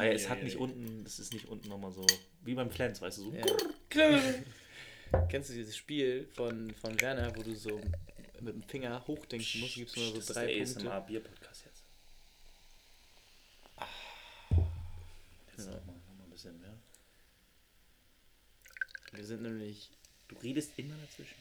[0.00, 2.06] Aber es hat nicht unten, das ist nicht unten nochmal so,
[2.42, 3.32] wie beim Flens, weißt du, so.
[5.28, 7.80] Kennst du dieses Spiel von, von Werner, wo du so
[8.40, 9.74] mit dem Finger hochdenken musst?
[9.74, 10.80] Gibt es nur das so ist drei der Punkte?
[10.80, 11.84] ASMR Bier-Podcast jetzt.
[15.56, 16.74] Jetzt noch, mal, noch mal ein bisschen mehr.
[19.12, 19.90] Wir sind nämlich.
[20.28, 21.34] Du redest immer dazwischen.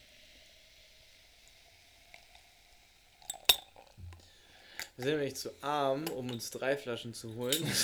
[4.99, 7.55] Wir sind nämlich zu arm, um uns drei Flaschen zu holen.
[7.63, 7.77] das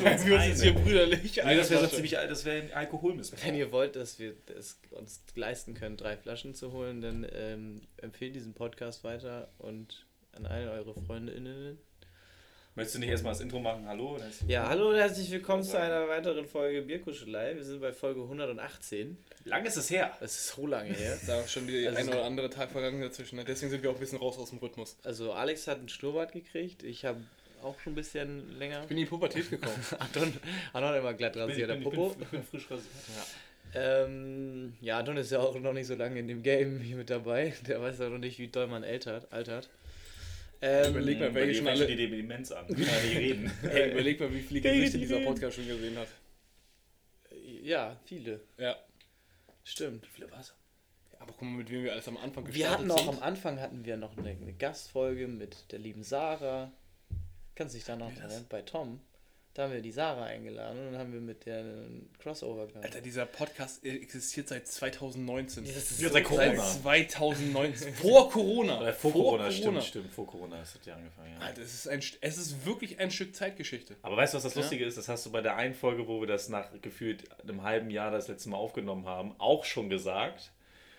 [0.00, 1.42] ist hier brüderlich.
[1.44, 3.44] Nee, das wäre so ziemlich, das wäre ein Alkoholmissbrauch.
[3.44, 7.82] Wenn ihr wollt, dass wir es uns leisten können, drei Flaschen zu holen, dann ähm,
[7.98, 11.80] empfehlt diesen Podcast weiter und an alle eure FreundInnen.
[12.76, 13.88] Möchtest du nicht erstmal das Intro machen?
[13.88, 14.18] Hallo?
[14.46, 17.56] Ja, hallo und herzlich willkommen zu einer weiteren Folge Bierkuschelei.
[17.56, 19.16] Wir sind bei Folge 118.
[19.46, 20.14] Lang ist es her.
[20.20, 21.16] Das ist so lange her.
[21.26, 23.42] Da ist schon die Also- ein oder andere Tag vergangen dazwischen.
[23.46, 24.98] Deswegen sind wir auch ein bisschen raus aus dem Rhythmus.
[25.04, 26.82] Also Alex hat einen Schnurrbart gekriegt.
[26.82, 27.18] Ich habe
[27.62, 28.82] auch schon ein bisschen länger.
[28.82, 29.74] Ich bin in die Pubertät gekommen.
[29.98, 30.34] Anton,
[30.74, 32.14] Anton hat immer glatt rasiert, der ich, bin, Popo.
[32.20, 32.90] ich bin frisch rasiert.
[33.74, 37.08] Ähm, ja, Anton ist ja auch noch nicht so lange in dem Game hier mit
[37.08, 37.54] dabei.
[37.66, 39.32] Der weiß ja noch nicht, wie doll man altert.
[39.32, 39.70] altert.
[40.62, 41.86] Ähm, Überleg mal, welche schon alle.
[41.86, 42.66] die Demenz an.
[42.68, 43.50] Nicht reden.
[43.62, 46.08] Ey, überleg mal, wie viele Gesichter dieser Podcast schon gesehen hat.
[47.62, 48.40] Ja, viele.
[48.58, 48.76] Ja.
[49.64, 50.04] Stimmt.
[50.06, 50.54] Wie viele war's?
[51.18, 53.08] Aber guck mal, mit wem wir alles am Anfang Wir gestartet hatten auch sind.
[53.08, 56.72] am Anfang hatten wir noch eine, eine Gastfolge mit der lieben Sarah.
[57.54, 58.46] Kannst du dich da noch erinnern?
[58.48, 59.00] Bei Tom.
[59.56, 62.84] Da haben wir die Sarah eingeladen und dann haben wir mit der einen Crossover gehabt.
[62.84, 65.64] Alter, dieser Podcast existiert seit 2019.
[65.64, 66.62] das ist Ja, so seit Corona.
[66.62, 67.94] Seit 2019.
[67.94, 68.78] Vor Corona.
[68.82, 70.12] Oder vor, Corona, stimmt, stimmt.
[70.12, 71.32] Vor Corona ist das ja angefangen.
[71.32, 71.46] Ja.
[71.46, 73.96] Alter, es ist, ein, es ist wirklich ein Stück Zeitgeschichte.
[74.02, 74.98] Aber weißt du, was das Lustige ist?
[74.98, 78.10] Das hast du bei der einen Folge, wo wir das nach gefühlt einem halben Jahr
[78.10, 80.52] das letzte Mal aufgenommen haben, auch schon gesagt.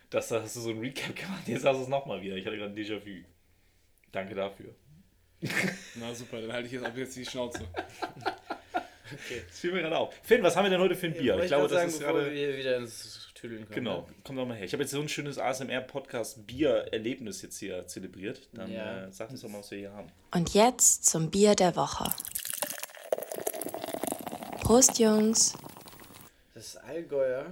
[0.10, 1.48] Dass da hast du so ein Recap gemacht.
[1.48, 2.36] Jetzt hast du es nochmal wieder.
[2.36, 3.24] Ich hatte gerade ein Déjà-vu.
[4.12, 4.74] Danke dafür.
[5.96, 7.68] Na super, dann halte ich jetzt ab jetzt die Schnauze.
[9.48, 10.14] Das fiel mir gerade auf.
[10.24, 11.34] Finn, was haben wir denn heute für ein Bier?
[11.34, 12.34] Wollte Ich glaube, das ist bevor gerade.
[12.34, 13.76] wir wieder ins Tüdeln kommen.
[13.76, 14.66] Genau, komm doch mal her.
[14.66, 18.50] Ich habe jetzt so ein schönes ASMR-Podcast-Bier-Erlebnis jetzt hier zelebriert.
[18.54, 19.06] Dann Ja.
[19.06, 20.10] äh, sag uns doch mal, was wir hier haben.
[20.34, 22.12] Und jetzt zum Bier der Woche.
[24.62, 25.54] Prost, Jungs.
[26.54, 27.46] Das ist Allgäuer.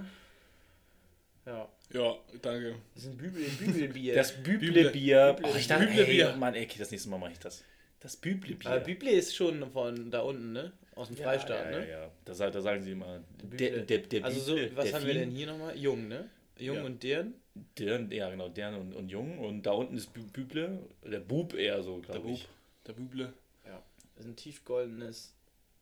[1.46, 1.68] Ja.
[1.92, 2.74] Ja, danke.
[2.94, 4.14] Das ist ein Bübel, Bübelbier.
[4.16, 5.36] Das Büble-Bier.
[5.36, 6.30] Büble- Oh, ich dachte, Büble-Bier.
[6.30, 7.62] ey, Mann, ey, okay, das nächste Mal mache ich das.
[8.00, 8.68] Das Büble-Bier.
[8.70, 10.72] Aber Büble ist schon von da unten, ne?
[10.96, 11.88] Aus dem Freistaat, ja, ne?
[11.88, 12.10] Ja, ja.
[12.24, 13.22] Da, sa- da sagen sie immer.
[13.42, 15.76] Der, der, der also so, was der haben wir denn hier nochmal?
[15.78, 16.28] Jung, ne?
[16.58, 16.84] Jung Ja.
[16.84, 17.34] und deren?
[17.78, 19.38] Dern, ja, genau, Dern und, und Jung.
[19.38, 20.78] Und da unten ist Bü- Büble.
[21.04, 22.48] Der Bub eher so, Der glaube Bub, ich.
[22.86, 23.32] der Büble,
[23.64, 25.32] Das ist ein tiefgoldenes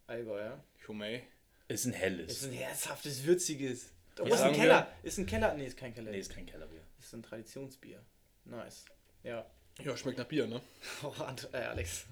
[0.09, 0.63] Allgäuer.
[0.85, 1.23] Chumay.
[1.69, 2.31] Ist ein helles.
[2.33, 3.91] Ist ein herzhaftes, würziges.
[4.21, 4.93] Oh, Ja, ist ein sagen Keller.
[5.03, 5.55] Ist ein Keller.
[5.55, 6.11] Nee, ist kein Keller.
[6.11, 6.81] nee, ist kein Kellerbier.
[7.01, 8.01] ist ein Traditionsbier.
[8.45, 8.85] Nice.
[9.23, 9.47] Ja.
[9.83, 10.61] Ja, schmeckt nach Bier, ne?
[11.03, 12.07] Oh, Ant äh, Alex.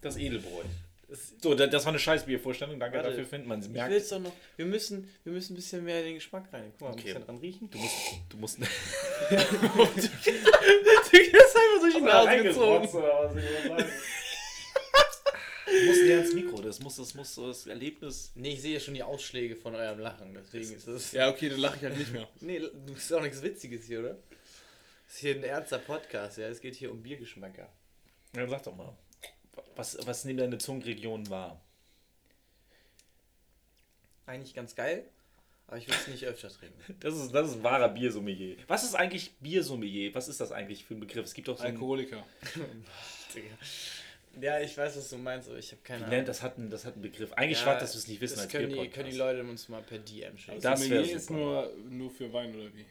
[0.00, 0.62] Das Edelbräu.
[1.40, 2.78] So, da- das war eine scheiß Biervorstellung.
[2.80, 3.10] Danke Warte.
[3.10, 3.46] dafür, Finn.
[3.46, 4.32] Man Ich merkt, will es doch noch.
[4.56, 6.72] Wir müssen, wir müssen ein bisschen mehr in den Geschmack rein.
[6.72, 7.02] Guck mal, ein Okay.
[7.04, 7.70] bisschen dran riechen.
[7.70, 7.96] du musst.
[8.30, 8.58] Du musst.
[11.14, 12.88] Du hast einfach durch die Nase gezogen.
[15.66, 16.60] Du musst näher ins Mikro.
[16.62, 18.32] Das muss, das muss so das Erlebnis.
[18.34, 20.34] Nee, ich sehe schon die Ausschläge von eurem Lachen.
[20.34, 21.12] Deswegen ist das.
[21.12, 22.28] Ja, okay, dann lache ich halt nicht mehr.
[22.40, 24.10] Nee, du bist auch nichts Witziges hier, oder?
[25.06, 26.48] Das ist hier ein ernster Podcast, ja.
[26.48, 27.68] Es geht hier um Biergeschmäcker.
[28.36, 28.96] Ja, sag doch mal.
[29.76, 31.60] Was, was nimmt deine Zungenregion wahr?
[34.26, 35.04] Eigentlich ganz geil,
[35.66, 36.78] aber ich will es nicht öfter trinken.
[37.00, 38.56] Das ist, das ist wahrer Biersommelier.
[38.68, 40.14] Was ist eigentlich Biersommelier?
[40.14, 41.24] Was ist das eigentlich für ein Begriff?
[41.26, 42.24] Es gibt doch so ein, Alkoholiker.
[44.40, 46.16] Ja, ich weiß, was du meinst, aber ich habe keine Wie Ahnung.
[46.16, 47.32] nennt, das hat einen, das hat einen Begriff.
[47.34, 48.94] Eigentlich Ja, schade, dass wir es nicht wissen das als können die, Bierpodcast.
[48.96, 50.60] können die Leute uns mal per DM schicken.
[50.60, 52.84] Das Sommelier ist nur, nur für Wein oder wie?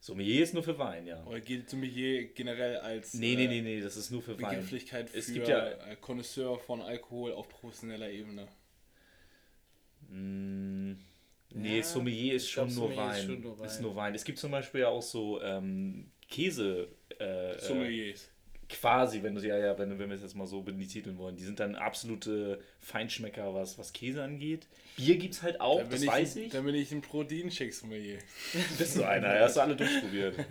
[0.00, 1.24] Sommelier ist nur für Wein, ja.
[1.26, 4.50] Oder gilt Sommelier generell als Nee, äh, nee, nee, nee, das ist nur für Wein.
[4.50, 8.46] Begrifflichkeit Es für gibt ja- äh, Connoisseur von Alkohol auf professioneller Ebene?
[10.08, 10.92] Mm,
[11.50, 13.16] nee, Ja, Sommelier ist schon, glaub, nur Sommelier Wein.
[13.18, 13.82] ist schon nur Ist Wein.
[13.82, 14.14] nur Wein.
[14.14, 16.88] Es gibt zum Beispiel ja auch so ähm, Käse.
[17.18, 18.30] Äh, äh, Sommeliers.
[18.68, 21.36] Quasi, wenn du ja, ja, wenn, wenn wir es jetzt mal so betiteln wollen.
[21.36, 24.66] Die sind dann absolute Feinschmecker, was, was Käse angeht.
[24.96, 26.52] Bier gibt es halt auch, das bin, weiß ich, ich.
[26.52, 28.18] dann bin ich ein Proteinshake-Sommelier.
[28.78, 30.36] Bist du einer, ja, hast du alle durchprobiert.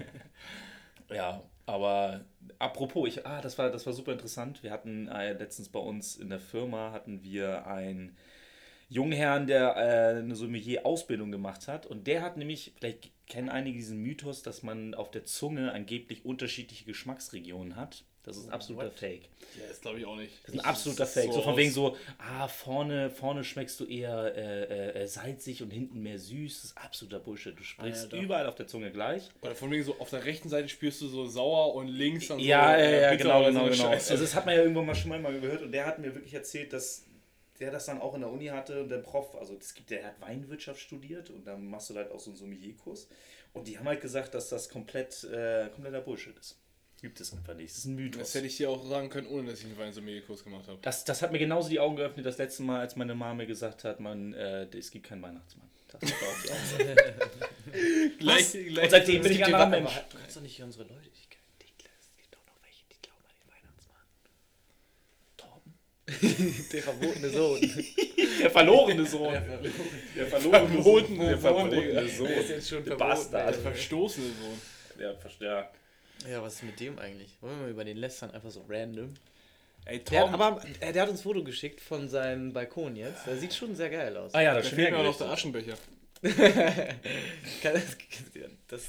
[1.10, 2.26] Ja, aber
[2.60, 4.62] apropos, ich, ah, das war, das war super interessant.
[4.62, 8.18] Wir hatten äh, letztens bei uns in der Firma hatten wir einen
[8.90, 11.86] jungen Herrn, der äh, eine Sommelier-Ausbildung gemacht hat.
[11.86, 16.26] Und der hat nämlich, vielleicht kennen einige diesen Mythos, dass man auf der Zunge angeblich
[16.26, 18.04] unterschiedliche Geschmacksregionen hat.
[18.24, 19.30] Das ist ein absoluter Fake.
[19.58, 20.34] Ja, das glaube ich auch nicht.
[20.44, 21.32] Das ist ein absoluter Fake.
[21.32, 25.72] So von aus- wegen so, ah, vorne, vorne schmeckst du eher äh, äh, salzig und
[25.72, 26.56] hinten mehr süß.
[26.62, 27.58] Das ist absoluter Bullshit.
[27.58, 28.22] Du sprichst doch.
[28.22, 29.30] überall auf der Zunge gleich.
[29.42, 32.38] Oder von wegen so auf der rechten Seite spürst du so sauer und links dann
[32.38, 32.44] so.
[32.44, 33.88] Ja, ja, äh, ja, genau, so genau, genau.
[33.92, 36.34] Also das hat man ja irgendwann mal schon mal gehört und der hat mir wirklich
[36.34, 37.06] erzählt, dass
[37.60, 40.06] der das dann auch in der Uni hatte und der Prof, also es gibt, der
[40.06, 43.08] hat Weinwirtschaft studiert und dann machst du halt auch so einen Sommelierkurs
[43.54, 46.60] und die haben halt gesagt, dass das komplett, äh, kompletter Bullshit ist.
[47.00, 47.70] Gibt es einfach nicht.
[47.70, 48.22] Das ist ein Mythos.
[48.22, 50.80] Das hätte ich dir auch sagen können, ohne dass ich einen Weinsommelier-Kurs gemacht habe.
[50.82, 53.46] Das, das hat mir genauso die Augen geöffnet das letzte Mal, als meine Mama mir
[53.46, 55.70] gesagt hat, man, äh, es gibt keinen Weihnachtsmann.
[55.88, 56.96] Das war auch die Aussage.
[58.20, 59.94] Gleich, Und seitdem bin ich ein anderer Mensch.
[60.10, 61.08] Du kannst doch nicht unsere Leute.
[61.14, 61.30] Ich,
[61.62, 61.66] die,
[62.00, 64.02] es gibt doch noch welche, die glauben an den Weihnachtsmann.
[65.38, 65.74] Torben.
[66.72, 67.60] Der verbotene Sohn.
[68.40, 69.34] Der verlorene Sohn.
[70.16, 71.20] Der verlorene Sohn.
[71.20, 72.28] Der verbotene Sohn.
[72.28, 73.56] Der ist jetzt schon Der verboten, Bastard.
[73.56, 73.62] ey.
[73.62, 75.02] Verstoßene Sohn.
[75.02, 75.68] Ja, verstehe.
[76.30, 77.38] Ja, was ist mit dem eigentlich?
[77.42, 79.14] Wollen wir mal über den lästern, einfach so random?
[79.86, 82.96] Ey, Der hat, Tom, aber äh, der hat uns ein Foto geschickt von seinem Balkon
[82.96, 83.28] jetzt.
[83.28, 84.34] Der sieht schon sehr geil aus.
[84.34, 85.78] Ah ja, da das fehlt mir noch der Aschenbecher.
[86.22, 87.98] Kann das,
[88.68, 88.84] das,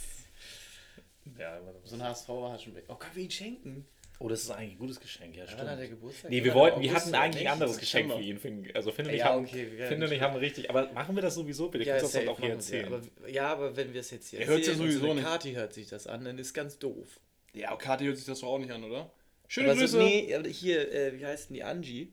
[1.38, 2.84] Ja, so ein HSV hat schon weg.
[2.88, 3.86] Oh, können wir ihn schenken?
[4.18, 6.00] Oh, das ist eigentlich ein gutes Geschenk, ja, Wann hat er stimmt.
[6.00, 6.30] Geburtstag?
[6.30, 8.70] Nee, wir Ja, wollten, wir hatten eigentlich ein anderes Geschenk für ihn.
[8.74, 11.14] Also Finn und ich Ja, haben, okay, ja, Finn und ich haben richtig, aber machen
[11.14, 11.84] wir das sowieso bitte?
[11.84, 12.86] Ja, Kannst du das auch hier erzählen?
[12.92, 15.14] Aber, ja, aber wenn wir es jetzt hier Er ja erzählen und sowieso so eine
[15.16, 15.24] nicht.
[15.24, 17.20] Kati hört sich das an, dann ist ganz doof.
[17.54, 19.10] Ja, Kati hört sich das doch auch nicht an, oder?
[19.46, 19.92] Schöne Aber Grüße.
[19.92, 22.12] so, nee, aber hier, äh, wie heißt denn die Angie?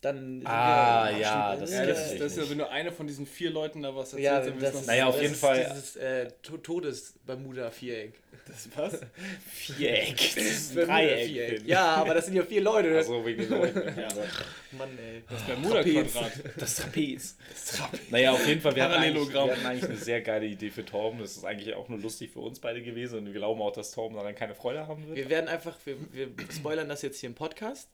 [0.00, 0.42] Dann.
[0.46, 2.22] Ah, ja, das ja, das, nicht.
[2.22, 4.60] das ist ja, wenn du eine von diesen vier Leuten da was erzählst, Ja, dann
[4.60, 8.12] das ist, Naja, auf das jeden ist Fall- Dieses äh, To- Todes-Bermuda-Viereck.
[8.46, 9.00] das was?
[9.50, 10.16] Viereck.
[10.16, 11.66] Das ist ein Dreieck.
[11.66, 12.96] Ja, aber das sind ja vier Leute.
[12.96, 13.78] Also wegen den Leuten.
[13.98, 14.08] Ja.
[14.78, 15.22] Mann, ey.
[15.28, 16.32] Das Bermuda-Quadrat.
[16.56, 17.36] Das Trapez.
[18.10, 19.48] Naja, auf jeden Fall, wir hatten, eigentlich, Parallelogramm.
[19.48, 21.18] wir hatten eigentlich eine sehr geile Idee für Torben.
[21.18, 23.90] Das ist eigentlich auch nur lustig für uns beide gewesen und wir glauben auch, dass
[23.90, 25.16] Torben daran keine Freude haben wird.
[25.16, 27.88] Wir werden einfach, wir, wir spoilern das jetzt hier im Podcast.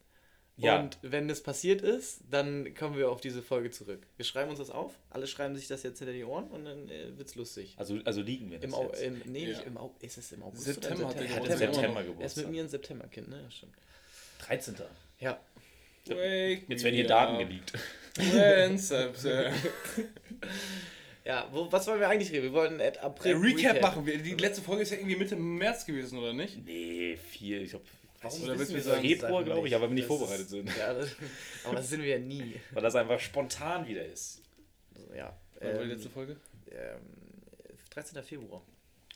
[0.57, 0.79] Ja.
[0.81, 4.07] Und wenn das passiert ist, dann kommen wir auf diese Folge zurück.
[4.17, 6.89] Wir schreiben uns das auf, alle schreiben sich das jetzt hinter die Ohren und dann
[6.89, 7.75] äh, wird's lustig.
[7.77, 9.03] Also, also liegen wir das Im, Au jetzt.
[9.03, 9.49] im, nee, Ja.
[9.49, 11.69] nicht im Au ist es im August September hat oder er im Er hat Geburtstag.
[11.69, 12.51] im September Er ist mit Geburtstag.
[12.53, 13.41] mir ein Septemberkind, ne?
[13.43, 13.75] Ja, stimmt.
[14.47, 14.75] 13.
[15.19, 15.41] Ja.
[16.07, 17.73] Wake Jetzt werden me hier Daten geleakt.
[18.79, 19.53] September-
[21.25, 22.43] Ja, wo, was wollen wir eigentlich reden?
[22.45, 24.19] Wir wollten Ed Äh, April Recap machen wir.
[24.19, 26.63] Die letzte Folge ist ja irgendwie Mitte März gewesen, oder nicht?
[26.67, 27.63] Nee, viel.
[27.63, 27.87] Ich glaube,
[28.25, 30.17] Warum Oder willst wissen du wir solche Februar, glaube ich, aber wenn wir nicht Das
[30.19, 30.77] vorbereitet ist- sind.
[30.77, 31.09] Ja, das,
[31.65, 32.61] aber das sind wir ja nie.
[32.73, 34.41] Weil das einfach spontan wieder ist.
[34.95, 35.37] Also, ja.
[35.61, 36.37] Wann war die Ähm, letzte Folge?
[36.71, 37.01] ähm,
[37.91, 38.23] 13.
[38.23, 38.63] Februar.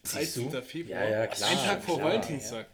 [0.03, 0.43] Siehst du?
[0.51, 0.63] 13.
[0.63, 1.03] Februar.
[1.03, 2.03] Ja, ja, klar, Ein Tag vor.
[2.03, 2.67] Valentinstag.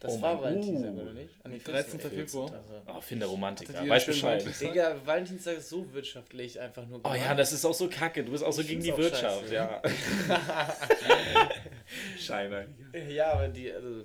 [0.00, 1.30] Das Oh war Valentinstag, oder nicht?
[1.42, 1.98] Ah, nee, 13.
[1.98, 2.18] 14.
[2.26, 2.52] Februar.
[2.52, 2.82] Also.
[2.86, 3.72] Oh, finde Romantiker.
[3.72, 4.44] Hattet ihr Weiß schön Bescheid.
[4.60, 7.36] Digga, Valentinstag ist so wirtschaftlich einfach nur Oh ja, gemein.
[7.36, 8.22] das ist auch so kacke.
[8.24, 9.54] Du bist auch so Ich gegen die Wirtschaft, scheiße.
[9.54, 9.82] ja.
[12.18, 12.64] Scheiner.
[13.08, 14.04] Ja, aber die, also.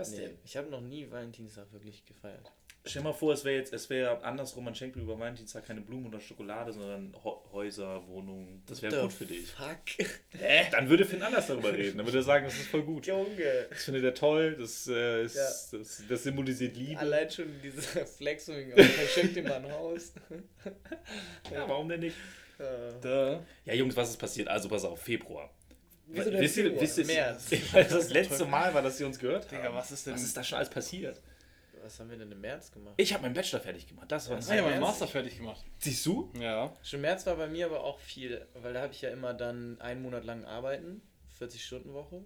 [0.00, 0.38] Was nee, denn?
[0.44, 2.50] ich habe noch nie Valentinstag wirklich gefeiert.
[2.86, 5.82] Stell mal vor, es wäre jetzt, es wäre andersrum, man schenkt mir über Valentinstag keine
[5.82, 7.14] Blumen oder Schokolade, sondern
[7.52, 8.62] Häuser, Wohnungen.
[8.66, 9.48] Das wäre gut für dich.
[9.50, 10.06] Fuck.
[10.30, 10.66] Hä?
[10.70, 11.98] Dann würde Finn anders darüber reden.
[11.98, 13.06] Dann würde er sagen, das ist voll gut.
[13.06, 13.66] Junge.
[13.68, 15.78] Das findet er toll, das, äh, ist, Ja.
[15.78, 16.98] das, das symbolisiert Liebe.
[16.98, 20.14] Allein schon dieser Flex und verschenkt ihm mal ein Haus.
[21.52, 22.16] Ja, warum denn nicht?
[23.00, 23.44] Da.
[23.64, 24.48] Ja, Jungs, was ist passiert?
[24.48, 25.50] Also pass auf, Februar.
[26.12, 27.06] Wieso denn wisst ihr, wisst ihr.
[27.72, 29.74] Weil das das letzte Mal war, dass ihr uns gehört Digga, haben.
[29.74, 30.14] was ist denn.
[30.14, 31.20] Was ist da schon alles passiert?
[31.82, 32.94] Was haben wir denn im März gemacht?
[32.98, 34.10] Ich habe meinen Bachelor fertig gemacht.
[34.12, 34.80] Das war Ah ja, mein Ernst?
[34.82, 35.64] Master fertig gemacht.
[35.78, 36.30] Siehst du?
[36.38, 36.76] Ja.
[36.82, 39.80] Schon März war bei mir aber auch viel, weil da habe ich ja immer dann
[39.80, 41.00] einen Monat lang arbeiten,
[41.38, 42.22] 40 Stunden Woche.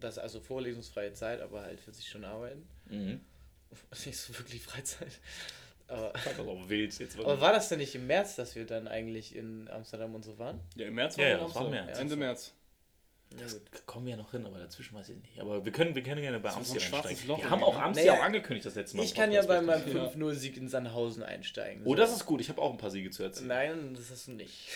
[0.00, 2.68] Das ist also vorlesungsfreie Zeit, aber halt 40 Stunden arbeiten.
[2.90, 3.20] Mhm.
[4.06, 5.12] Nicht so wirklich Freizeit.
[5.88, 6.98] Aber, Das war auch wild.
[6.98, 10.24] Jetzt aber war das denn nicht im März, dass wir dann eigentlich in Amsterdam und
[10.24, 10.58] so waren?
[10.74, 11.86] Ja, im März Ja, war ja, wir in das war Amsterdam.
[11.86, 11.98] März.
[12.00, 12.54] Ende März.
[13.38, 15.40] Das kommen wir ja noch hin, aber dazwischen weiß ich nicht.
[15.40, 17.28] Aber wir können, wir können gerne bei ist so einsteigen.
[17.28, 17.78] Loch Wir haben auch?
[17.78, 19.04] Amsti Naja, auch angekündigt, das letzte Mal.
[19.04, 20.02] Ich kann ja bei meinem richtig.
[20.02, 21.82] 5-0-Sieg in Sandhausen einsteigen.
[21.84, 22.40] Oh, das ist gut.
[22.40, 23.48] Ich habe auch ein paar Siege zu erzählen.
[23.48, 24.68] Nein, das hast du nicht.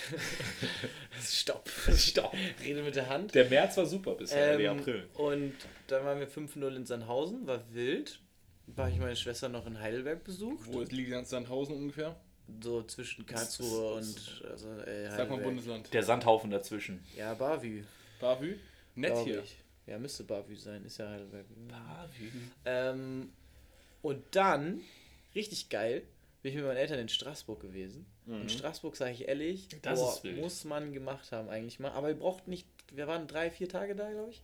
[1.23, 1.69] Stopp.
[1.97, 2.35] Stopp.
[2.64, 3.35] Rede mit der Hand.
[3.35, 5.09] Der März war super bisher, der Ähm, April.
[5.14, 5.55] Und
[5.88, 8.21] dann waren wir 5-0 in Sandhausen, war wild.
[8.67, 10.67] War ich meine Schwester noch in Heidelberg besucht.
[10.67, 12.17] Wo ist liegt Sandhausen ungefähr?
[12.62, 15.38] So zwischen Karlsruhe und also, äh, Sag mal.
[15.38, 15.93] Bundesland.
[15.93, 17.05] Der Sandhaufen dazwischen.
[17.17, 17.85] Ja, Bavü.
[18.21, 18.59] Bavü?
[18.95, 19.43] Nett hier.
[19.43, 19.57] Ich.
[19.87, 21.47] Ja, müsste Bavü sein, ist ja Heidelberg.
[21.69, 22.31] Bavü.
[22.65, 23.33] Ähm,
[24.03, 24.81] und dann,
[25.35, 26.03] richtig geil,
[26.43, 28.07] bin ich mit meinen Eltern in Straßburg gewesen.
[28.27, 31.91] Und Straßburg, sage ich ehrlich, Das boah, muss man gemacht haben eigentlich mal.
[31.91, 34.43] Aber wir brauchten nicht, wir waren drei, vier Tage da, glaube ich.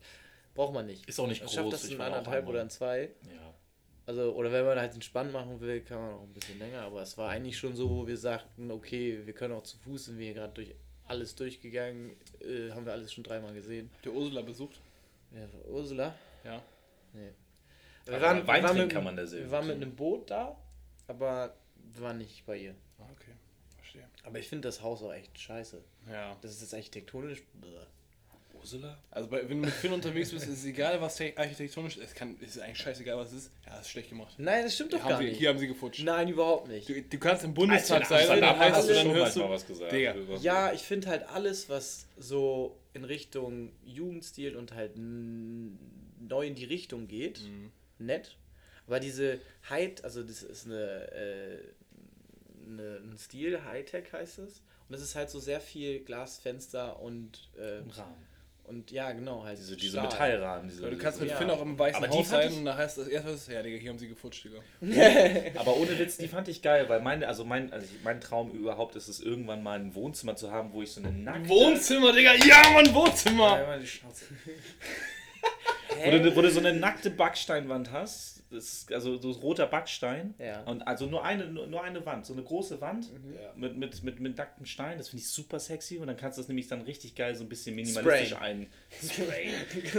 [0.55, 1.09] Braucht man nicht.
[1.09, 3.11] Ist auch nicht Man schafft groß, das ich in anderthalb oder in zwei.
[3.25, 3.55] Ja.
[4.07, 6.83] Also, oder wenn man halt entspannt machen will, kann man auch ein bisschen länger.
[6.83, 10.07] Aber es war eigentlich schon so, wo wir sagten, okay, wir können auch zu Fuß,
[10.07, 10.75] sind wir hier gerade durch
[11.07, 13.91] alles durchgegangen, äh, haben wir alles schon dreimal gesehen.
[14.05, 14.81] Der Ursula besucht.
[15.33, 16.15] Ja, Ursula?
[16.45, 16.63] Ja.
[17.13, 17.31] Nee.
[18.07, 19.95] Aber Wir waren, Wein wir waren mit, kann man da sehr Wir waren mit einem
[19.95, 20.57] Boot da,
[21.09, 21.55] aber
[21.93, 22.75] wir waren nicht bei ihr.
[22.99, 23.33] Ah, okay.
[23.77, 24.09] Verstehe.
[24.25, 25.83] Aber ich finde das Haus auch echt scheiße.
[26.11, 26.37] Ja.
[26.41, 27.43] Das ist jetzt architektonisch.
[27.55, 27.67] bäh.
[28.75, 28.99] Ursula?
[29.11, 32.05] Also bei, wenn du mit Finn unterwegs bist, ist es egal, was te- architektonisch ist.
[32.05, 33.51] Es kann, ist eigentlich scheißegal, was es ist.
[33.67, 34.35] Ja, ist schlecht gemacht.
[34.39, 35.39] Nein, das stimmt doch Haben gar sie, nicht.
[35.39, 36.03] hier haben sie gefutscht.
[36.05, 36.89] Nein, überhaupt nicht.
[36.89, 39.37] Du, du kannst im Bundestag Als sein und dann es, hast du dann schon hörst
[39.37, 39.49] du.
[39.49, 39.93] was gesagt.
[39.93, 40.15] Digga.
[40.41, 46.65] Ja, ich finde halt alles, was so in Richtung Jugendstil und halt neu in die
[46.65, 47.71] Richtung geht, Mhm.
[47.99, 48.37] nett.
[48.87, 51.59] Aber diese High, also das ist eine, äh,
[52.69, 54.63] eine ein Stil, Hightech heißt es.
[54.89, 58.15] Und das ist halt so sehr viel Glasfenster und, äh, Im Rahmen.
[58.69, 59.59] Und ja, genau, halt.
[59.59, 60.01] Diese, diese.
[60.01, 60.69] Metallrahmen.
[60.69, 61.37] Diese, du kannst mit Ja.
[61.37, 63.49] Finn auch im weißen Aber Haus sein ich- und da heißt das erste, was ist,
[63.53, 64.61] ja, Digga, hier haben sie gefutscht, Digga.
[65.61, 68.97] Aber ohne Witz, die fand ich geil, weil meine, also mein, also mein Traum überhaupt
[68.97, 71.49] ist es, irgendwann mal ein Wohnzimmer zu haben, wo ich so eine nackte...
[71.49, 73.59] Wohnzimmer, Digga, ja, Mann, Wohnzimmer!
[73.59, 74.25] Ja, immer die Schnauze.
[76.05, 80.35] wo, du, wo du so eine nackte Backsteinwand hast, das ist also so roter Backstein.
[80.39, 80.63] Ja.
[80.65, 83.53] Und also nur eine, nur, eine Wand, so eine große Wand Ja.
[83.57, 86.43] mit, mit, mit, mit nacktem Stein, das finde ich super sexy und dann kannst du
[86.43, 88.63] das nämlich dann richtig geil so ein bisschen minimalistisch Sprayen.
[88.63, 88.67] ein.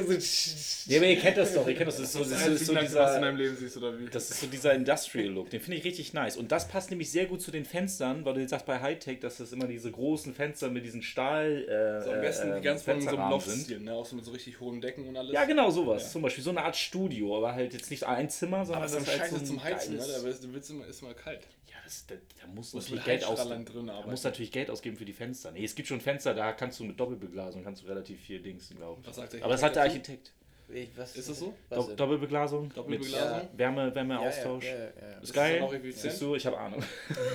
[0.87, 2.73] Ja, aber ihr kennt das doch, ihr kennt das, das ist so, das ist so
[2.73, 4.05] was du in dieser, deinem Leben siehst, oder wie?
[4.05, 6.37] das ist so dieser Industrial Look, den finde ich richtig nice.
[6.37, 9.19] Und das passt nämlich sehr gut zu den Fenstern, weil du jetzt sagst bei Hightech,
[9.19, 11.67] dass das immer diese großen Fenster mit diesen Stahl.
[11.67, 13.83] Äh, so am besten äh, die ganz von so einem Fensterrahmen sind.
[13.83, 13.93] Ne?
[13.93, 15.33] Auch so mit so richtig hohen Decken und alles.
[15.33, 16.03] Ja, genau sowas.
[16.03, 16.09] Ja.
[16.09, 18.93] Zum Beispiel so eine Art Studio, aber halt jetzt nicht ein Zimmer, sondern Aber es
[18.93, 19.99] ist das halt scheiße zum Heizen, ne?
[20.07, 21.41] Da wird- wird es immer, ist immer kalt.
[21.67, 23.65] Ja, das, da, da du Muss natürlich Geld ausgeben.
[23.65, 25.51] drin Da du natürlich Geld ausgeben für die Fenster.
[25.51, 28.69] Nee, es gibt schon Fenster, da kannst du mit Doppelbeglasung kannst du relativ viel Dings,
[28.75, 29.07] glaube ich.
[29.07, 30.33] Was sagt der Aber das hat der Architekt.
[30.69, 31.53] Ich, was, Ist das so?
[31.69, 31.93] Do?
[31.95, 33.37] Doppelbeglasung, Doppelbeglasung?
[33.49, 34.65] mit Wärme, Wärmeaustausch.
[34.65, 35.17] Ja, ja, ja, ja.
[35.19, 35.59] Ist Ist geil.
[35.61, 36.11] das effizient?
[36.11, 36.83] Siehst du, ich habe Ahnung.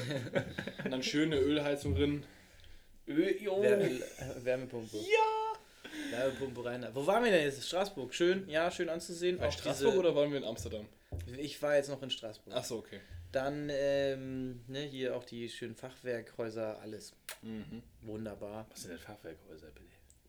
[0.85, 2.25] Und dann schöne Ölheizung drin.
[3.07, 4.01] Wärme, äh,
[4.45, 4.97] Wärmepumpe.
[4.99, 5.59] Ja!
[6.11, 6.87] Wärmepumpe rein.
[6.93, 7.67] Wo waren wir denn jetzt?
[7.67, 8.13] Straßburg.
[8.15, 9.39] Schön, ja, schön anzusehen.
[9.39, 10.87] Bei Auch Straßburg diese, oder waren wir in Amsterdam?
[11.39, 12.55] Ich war jetzt noch in Straßburg.
[12.55, 13.01] Achso, okay.
[13.33, 17.83] Dann, ähm, ne, hier auch die schönen Fachwerkhäuser, alles Mhm.
[18.03, 18.67] wunderbar.
[18.71, 19.87] Was sind denn Fachwerkhäuser, bitte?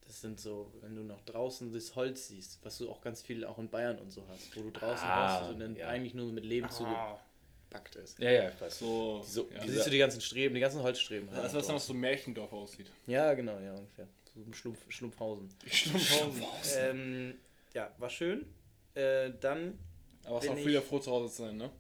[0.08, 3.46] Das sind so, wenn du noch draußen das Holz siehst, was du auch ganz viel
[3.46, 5.88] auch in Bayern und so hast, wo du draußen Ah, hast und dann ja.
[5.88, 8.20] eigentlich nur mit Leben Ah, zugepackt ist.
[8.20, 8.79] Ja, ja, ich weiß.
[8.79, 9.24] so.
[9.27, 9.58] So, ja.
[9.58, 11.29] Da diese- siehst du die ganzen Streben, die ganzen Holzstreben.
[11.32, 12.88] halt Das ist was dann, was so Märchendorf aussieht.
[13.08, 14.08] Ja, genau, ja, ungefähr.
[14.52, 15.50] Schlumpf, Schlumpfhausen.
[15.66, 16.78] Schlumpfhausen.
[16.78, 17.36] Ähm,
[17.74, 18.46] ja, war schön.
[18.96, 19.78] Äh, dann
[20.25, 21.72] Aber es war früher froh, zu Hause zu sein, ne?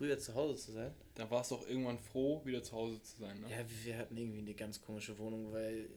[0.00, 0.94] früher zu Hause zu sein.
[1.14, 3.50] Da war es doch irgendwann froh, wieder zu Hause zu sein, ne?
[3.50, 5.90] Ja, wir hatten irgendwie eine ganz komische Wohnung, weil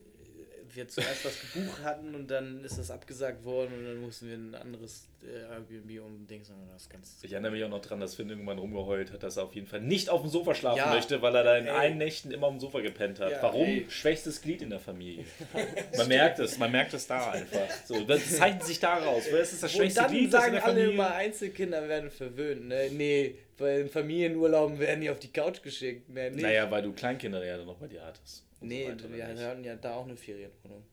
[0.73, 4.35] wir zuerst was gebucht hatten und dann ist das abgesagt worden und dann mussten wir
[4.35, 7.19] ein anderes Airbnb um Dings und das ganz.
[7.23, 9.67] Ich erinnere mich auch noch dran, dass Finn irgendwann rumgeheult hat, dass er auf jeden
[9.67, 10.93] Fall nicht auf dem Sofa schlafen Ja.
[10.93, 11.71] möchte, weil er da in Ey.
[11.71, 13.31] allen Nächten immer auf dem Sofa gepennt hat.
[13.31, 13.65] Ja, Warum?
[13.65, 13.85] ey.
[13.89, 15.25] Schwächstes Glied in der Familie.
[15.97, 17.69] Man merkt es, man merkt es da einfach.
[17.85, 19.23] So, das zeichnet sich daraus.
[19.31, 21.87] Wer ist das, das Und schwächste dann Glied das in sagen der alle immer, Einzelkinder
[21.87, 22.67] werden verwöhnt.
[22.67, 22.89] Ne?
[22.91, 26.09] Nee, bei den Familienurlauben werden die auf die Couch geschickt.
[26.09, 28.45] Nee, Naja, weil du Kleinkinder ja dann noch bei dir hattest.
[28.59, 30.83] Und nee so weiter, wir hatten ja da auch eine Ferienwohnung.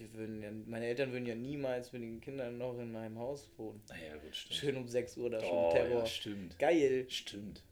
[0.00, 3.50] Wir würden ja, meine Eltern würden ja niemals mit den Kindern noch in meinem Haus
[3.58, 3.82] wohnen.
[3.90, 4.54] Naja, gut, stimmt.
[4.58, 5.98] Schön um 6 Uhr da oh, schon Terror.
[6.00, 6.58] ja, stimmt.
[6.58, 7.04] Geil.
[7.10, 7.62] Stimmt.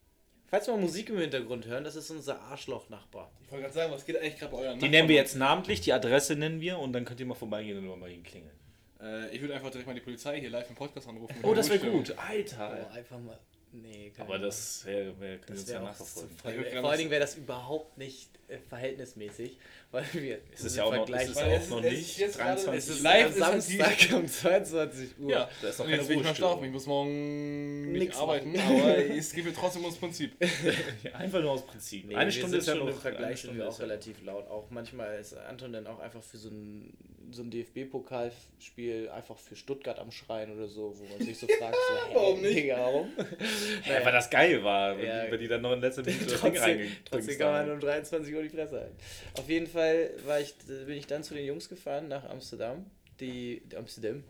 [0.47, 3.33] Falls wir mal Musik im Hintergrund hören, das ist unser Arschloch-Nachbar.
[3.41, 5.81] Ich wollte gerade sagen, was geht eigentlich gerade bei euren Die nennen wir jetzt namentlich,
[5.81, 8.53] die Adresse nennen wir und dann könnt ihr mal vorbeigehen und mal ihn klingeln.
[9.01, 11.35] Äh, ich würde einfach direkt mal die Polizei hier live im Podcast anrufen.
[11.43, 12.15] Oh, das wäre gut.
[12.19, 12.89] Alter.
[12.91, 13.39] Oh, einfach mal.
[13.71, 16.31] Nee, kann Aber ich das wär, wär, können wir Das uns ja nachverfolgen.
[16.43, 19.59] so Vor allen Dingen wäre das überhaupt nicht äh, verhältnismäßig,
[19.91, 21.69] weil wir Es ist im ja auch noch, Vergleich- es ist ja Weil auch es-
[21.69, 22.35] noch es ist nicht gerade-
[22.65, 25.31] 23 es ist live ist Samstag um 22 Uhr.
[25.31, 26.65] Ja, Da ist noch keine jetzt will ich mal schlafen.
[26.65, 28.81] Ich muss morgen nicht Nix arbeiten, machen.
[28.81, 30.33] aber es geht mir trotzdem ums Prinzip.
[31.05, 32.07] Ja, einfach nur aus Prinzip.
[32.07, 33.75] Nee, eine wir Stunde sind ist ja noch im Vergleich eine sind Stunde wir ist
[33.75, 34.49] auch ja- relativ laut.
[34.49, 36.95] Auch manchmal ist Anton dann auch einfach für so ein,
[37.31, 41.75] so ein DFB-Pokalspiel einfach für Stuttgart am Schreien oder so, wo man sich so fragt,
[41.75, 42.57] so, hey, Warum nicht?
[42.57, 43.13] Digga, warum?
[43.87, 45.25] Ja, weil das geil war, wenn, Ja.
[45.27, 47.61] die, wenn die dann noch in letzter Minute das Ding trotzdem, reingedrückt trotzdem kann man
[47.63, 47.73] haben.
[47.73, 48.97] um 23 Uhr die Fresse halten.
[49.39, 52.87] Auf jeden Fall war ich, bin ich dann zu den Jungs gefahren nach Amsterdam.
[53.21, 54.23] Die, die Amsterdam.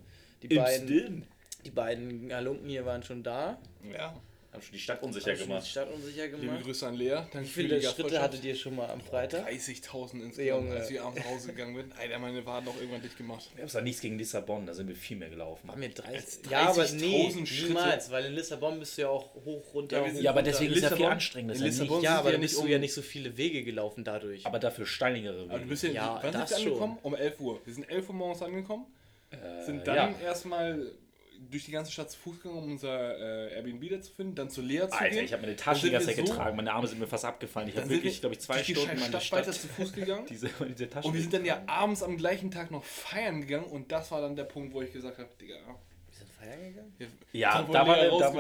[0.43, 1.25] Die beiden,
[1.65, 3.59] die beiden Halunken hier waren schon da.
[3.93, 4.15] Ja.
[4.51, 5.67] Haben schon die Stadt unsicher Haben gemacht.
[5.67, 6.63] Die Stadt unsicher Liebe gemacht.
[6.65, 7.09] Grüße an Lea.
[7.11, 9.47] Danke Wie für die viele Schritte hattet ihr schon mal am Freitag?
[9.47, 11.99] 30.000 insgesamt, als wir abends nach Hause gegangen sind.
[11.99, 13.51] Alter, meine Waden auch irgendwann dicht gemacht.
[13.55, 15.69] Wir haben zwar nichts gegen Lissabon, da sind wir viel mehr gelaufen.
[15.69, 16.15] Waren wir 30?
[16.17, 16.95] Als Ja, aber 30.000
[17.41, 17.65] nee, Schritte.
[17.67, 20.51] niemals, weil in Lissabon bist du ja auch hoch, runter, Ja, sind- Ja, aber runter.
[20.53, 21.55] deswegen In ist ja viel Lissabon- anstrengender.
[21.55, 23.03] in ja Lissabon Ja, sind aber wir dann nicht bist du um- ja nicht so
[23.03, 24.47] viele Wege gelaufen dadurch.
[24.47, 25.67] aber dafür steinigere Aber du Wege.
[25.67, 26.99] bist ja, Ja, wann das sind wir angekommen?
[27.03, 27.61] Um 11 Uhr.
[27.67, 28.87] Wir sind 11 Uhr morgens angekommen.
[29.67, 30.15] sind Äh, dann ja.
[30.25, 30.91] erstmal
[31.51, 34.51] durch die ganze Stadt zu Fuß gegangen, um unser äh, Airbnb wieder zu finden, dann
[34.51, 35.25] zu Lea zu Alter, gehen.
[35.25, 36.57] ich habe meine Dann Taschen die ganze Zeit so- getragen.
[36.57, 37.69] Meine Arme sind mir fast abgefallen.
[37.69, 40.27] Ich habe wirklich, wir glaube ich, zwei Stunden meine Stadt weiter Stadt, zu Fuß gegangen.
[40.29, 43.67] diese, diese Taschen Und wir sind dann ja abends am gleichen Tag noch feiern gegangen
[43.67, 45.57] und das war dann der Punkt, wo ich gesagt habe, Digga,
[46.39, 47.19] feiern gegangen?
[47.33, 48.31] Ja, da war, der, da,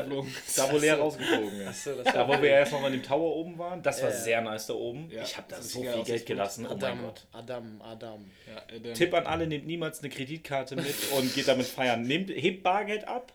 [0.57, 1.87] da wo Lea rausgeflogen ist.
[1.87, 4.17] Das Da, wo wir erst noch an dem Tower oben waren, das war Ja.
[4.17, 5.11] sehr nice da oben.
[5.11, 6.67] Ja, ich habe da so viel Geld gelassen.
[6.67, 7.26] Oh mein Adam, Gott.
[7.33, 8.31] Adam, Adam.
[8.47, 10.87] ja, äh, dann- Tipp an alle, nehmt niemals eine Kreditkarte mit
[11.17, 12.02] und geht damit feiern.
[12.02, 13.33] Nehmt, hebt Bargeld ab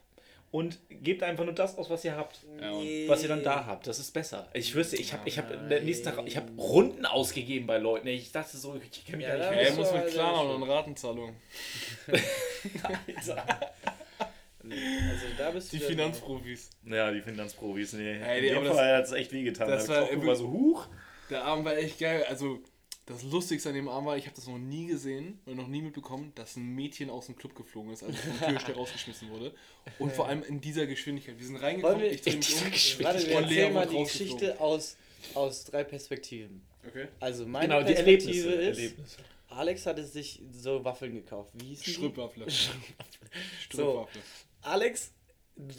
[0.52, 2.40] und gebt einfach nur das aus, was ihr habt.
[2.44, 4.48] Und- Was ihr dann da habt, das ist besser.
[4.54, 8.08] Ich wüsste, ich habe ich hab nächsten Tag, ich habe Runden ausgegeben bei Leuten.
[8.08, 10.64] Ich dachte so, ich kenne mich Ja, da nicht Ja, er muss mit Klarna und
[10.64, 11.36] Ratenzahlung.
[14.72, 16.70] Also da bist du Die Finanzprofis.
[16.86, 18.14] Ja, die Finanzprofis, nee.
[18.22, 19.68] Ey, In die- dem aber das- Fall hat es echt wehgetan.
[19.68, 20.88] das Da war ich auch immer so, huch.
[21.30, 22.24] Der Abend war echt geil.
[22.30, 22.60] Also,
[23.06, 25.82] das Lustigste an dem Abend war, ich habe das noch nie gesehen und noch nie
[25.82, 29.54] mitbekommen, dass ein Mädchen aus dem Club geflogen ist, also vom Türsteher rausgeschmissen wurde.
[30.00, 31.38] Und vor allem in dieser Geschwindigkeit.
[31.38, 32.72] Wir sind reingekommen, wir- ich drehe in mich um.
[32.72, 33.16] Geschwindigkeit.
[33.16, 33.98] Warte, wir erzählen mal die.
[34.04, 34.96] Geschichte aus,
[35.34, 36.62] aus drei Perspektiven.
[36.88, 37.08] Okay.
[37.20, 38.70] Also meine Genau, die Perspektive Erlebnisse.
[38.72, 39.18] ist, Erlebnisse.
[39.50, 41.52] Alex hatte sich so Waffeln gekauft.
[41.54, 41.92] Wie hießen die?
[42.00, 42.46] Strüppwaffle.
[43.72, 44.08] So.
[44.64, 45.14] Alex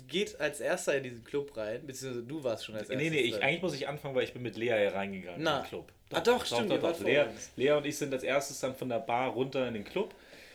[0.07, 3.23] geht als erster in diesen Club rein, beziehungsweise du warst schon als erstes Nee, nee,
[3.23, 5.57] ich, eigentlich muss ich anfangen, weil ich bin mit Lea hier reingegangen Na.
[5.59, 5.93] in den Club.
[6.12, 7.25] Ah, doch, stimmt, ihr wart vor Lea.
[7.57, 10.14] Lea und ich sind als erstes dann von der Bar runter in den Club,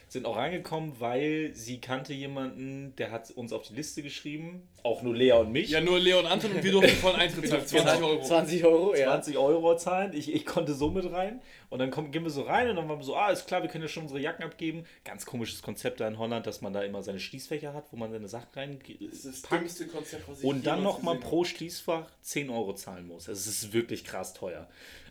[0.10, 5.04] sind auch reingekommen, weil sie kannte jemanden, der hat uns auf die Liste geschrieben, auch
[5.04, 5.70] nur Lea und mich.
[5.70, 7.66] Ja, nur Leon Anton und wir durften voll Eintritt zahlen.
[7.68, 8.24] 20 Euro.
[8.24, 9.06] 20 Euro, ja.
[9.08, 10.13] 20 Euro zahlen.
[10.13, 11.42] Ich, ich konnte so mit rein.
[11.70, 13.62] Und dann kommen, gehen wir so rein und dann waren wir so, ah, ist klar,
[13.62, 14.86] wir können ja schon unsere Jacken abgeben.
[15.04, 18.12] Ganz komisches Konzept da in Holland, dass man da immer seine Schließfächer hat, wo man
[18.12, 19.92] seine Sachen rein packt.
[19.94, 23.30] Konzept, was Und dann nochmal pro Schließfach 10 Euro zahlen muss.
[23.30, 24.68] Also es ist wirklich krass teuer.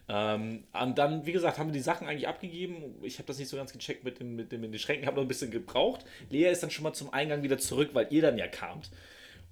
[0.08, 2.94] Ähm, und dann, wie gesagt, haben wir die Sachen eigentlich abgegeben.
[3.02, 5.16] Ich habe das nicht so ganz gecheckt mit, dem, mit, dem, mit den Schränken, habe
[5.16, 6.04] noch ein bisschen gebraucht.
[6.30, 8.90] Lea ist dann schon mal zum Eingang wieder zurück, weil ihr dann ja kamt.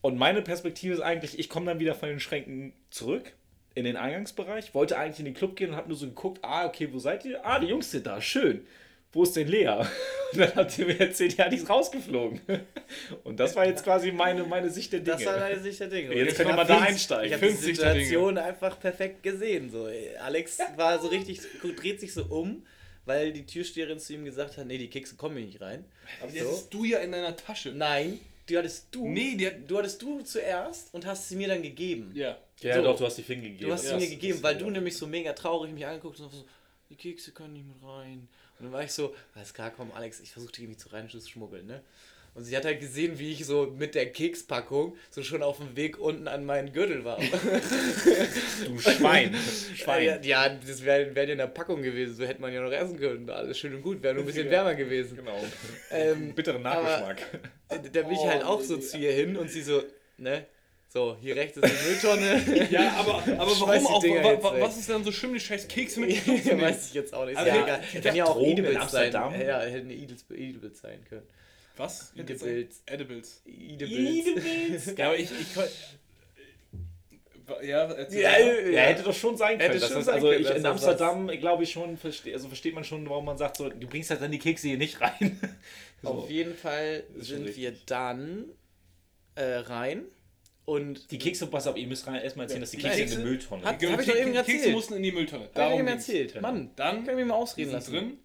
[0.01, 3.33] Und meine Perspektive ist eigentlich, ich komme dann wieder von den Schränken zurück
[3.75, 6.67] in den Eingangsbereich, wollte eigentlich in den Club gehen und habe nur so geguckt, ah,
[6.67, 7.45] okay, wo seid ihr?
[7.45, 8.67] Ah, die Jungs sind da, schön.
[9.17, 9.67] Wo ist denn Lea?
[10.33, 12.41] Und dann hat sie mir erzählt, ja, die ist rausgeflogen.
[13.25, 15.17] Und das war jetzt quasi meine, meine Sicht der Dinge.
[15.17, 16.15] Das war deine Sicht der Dinge.
[16.15, 17.27] Jetzt Und können wir mal da die- einsteigen.
[17.27, 17.53] Ich habe die.
[17.57, 19.71] Situation einfach perfekt gesehen.
[19.71, 19.89] So.
[20.23, 21.41] Alex war so richtig,
[21.77, 22.67] dreht sich so um,
[23.07, 25.85] weil die Türsteherin zu ihm gesagt hat, nee, die Kekse kommen hier nicht rein.
[26.21, 26.51] Das So.
[26.51, 27.71] hast du ja in deiner Tasche.
[27.71, 29.09] Nein, die hattest du.
[29.09, 29.55] Nee, die hat.
[29.67, 32.11] Du hattest du zuerst und hast sie mir dann gegeben.
[32.15, 32.37] Ja.
[32.61, 32.83] Ja, So.
[32.83, 33.65] doch, du hast die Finger gegeben.
[33.67, 36.25] Du hast sie Ja, mir gegeben, weil du nämlich so mega traurig mich angeguckt hast
[36.27, 36.45] und so,
[36.91, 38.29] die Kekse können nicht mit rein.
[38.59, 41.09] Und dann war ich so, alles klar, komm, Alex, ich versuche die irgendwie zu rein
[41.11, 41.83] zu schmuggeln, ne?
[42.35, 45.75] Und sie hat halt gesehen, wie ich so mit der Kekspackung so schon auf dem
[45.75, 47.19] Weg unten an meinen Gürtel war.
[48.67, 49.35] Du Schwein.
[49.75, 50.23] Schwein.
[50.23, 53.29] Ja, das wäre wär in der Packung gewesen, so hätte man ja noch essen können.
[53.31, 55.17] Alles schön und gut, wäre nur ein bisschen wärmer gewesen.
[55.17, 55.43] Genau.
[55.91, 57.41] Ähm, Bitteren aber- Nachgeschmack.
[57.71, 59.83] äh, da bin ich halt auch so zu ihr hin und sie so,
[60.19, 60.47] ne?
[60.97, 62.69] So, hier rechts ist die Mülltonne.
[62.71, 64.03] Ja, aber, aber warum auch?
[64.03, 67.13] Wa wa was ist denn so schlimm, die scheiß Kekse mit Kekse weiß ich jetzt
[67.13, 67.37] auch nicht.
[67.37, 68.03] Also, ja ja, egal.
[68.03, 69.13] Kann ja auch Edibles sein.
[69.13, 71.27] Ja, hätten Edibles, Edibles sein können.
[71.77, 72.15] Was?
[72.17, 72.83] Edibles.
[72.87, 73.43] Edibles.
[73.45, 74.95] Edibles.
[74.97, 75.29] Ja, aber ich.
[75.39, 75.65] ich kon-
[77.63, 78.39] ja, Ja.
[78.39, 79.73] Ja, hätte doch schon sein können.
[79.75, 82.85] Hätte schon sein also können, ich, in Amsterdam, glaube ich schon, verste, also versteht man
[82.85, 85.39] schon, warum man sagt, so, du bringst halt dann die Kekse hier nicht rein.
[86.03, 88.47] Auf jeden Fall sind wir dann
[89.35, 90.07] äh, rein
[90.67, 93.09] und Die Kekse, pass auf, ihr müsst rein, erstmal erzählen, dass die Die Kekse in
[93.09, 94.75] Kekse- eine Mülltonne Hat- Die hab ich doch eben Kekse erzählt.
[94.75, 95.45] mussten in die Mülltonne.
[95.45, 96.09] Hab ich Darum ihm ging's.
[96.09, 96.41] erzählt.
[96.43, 97.91] Mann, Dann kann ich mir mal die ausreden lassen.
[97.93, 98.19] drin.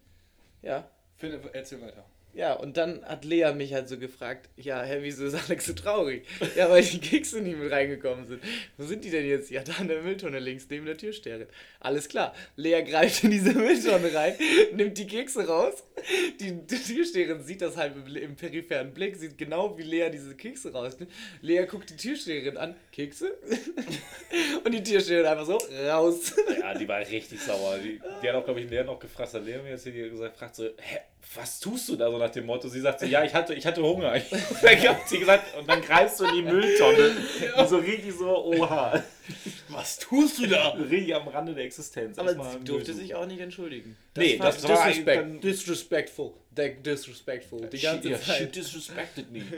[0.60, 0.88] Ja.
[1.16, 2.04] Finde, erzähl weiter.
[2.34, 5.74] Ja, und dann hat Lea mich halt so gefragt, ja, hä, wieso ist Alex so
[5.74, 6.26] traurig?
[6.56, 8.42] Ja, weil die Kekse nicht mit reingekommen sind.
[8.78, 9.50] Wo sind die denn jetzt?
[9.50, 11.46] Ja, da in der Mülltonne links, neben der Türsteherin.
[11.80, 12.34] Alles klar.
[12.56, 14.34] Lea greift in diese Mülltonne rein,
[14.72, 15.84] nimmt die Kekse raus.
[16.40, 20.34] Die, die Türsteherin sieht das halt im, im peripheren Blick, sieht genau, wie Lea diese
[20.34, 21.12] Kekse rausnimmt.
[21.42, 23.36] Lea guckt die Türsteherin an, Kekse?
[24.64, 26.32] und die Türsteherin einfach so, raus.
[26.58, 27.76] Ja, die war richtig sauer.
[27.78, 30.38] Die, die hat auch, glaube ich, Lea noch gefragt, hat Lea mir jetzt hier gesagt,
[30.38, 30.98] fragt so, hä,
[31.34, 32.68] was tust du da so nach dem Motto?
[32.68, 34.12] Sie sagt so, ja, ich hatte, ich hatte Hunger.
[34.62, 37.12] dann hat sie gesagt, und dann greifst du in die Mülltonne.
[37.56, 39.02] Und so richtig so, oha.
[39.68, 40.70] Was tust du da?
[40.70, 42.18] Richtig am Rande der Existenz.
[42.18, 43.96] Aber Erstmal sie durfte sich auch nicht entschuldigen.
[44.16, 46.32] Nee, das war disrespect, disrespectful.
[46.50, 47.68] Disrespectful.
[47.68, 48.38] Die ganze she, Zeit.
[48.38, 49.42] She disrespected me.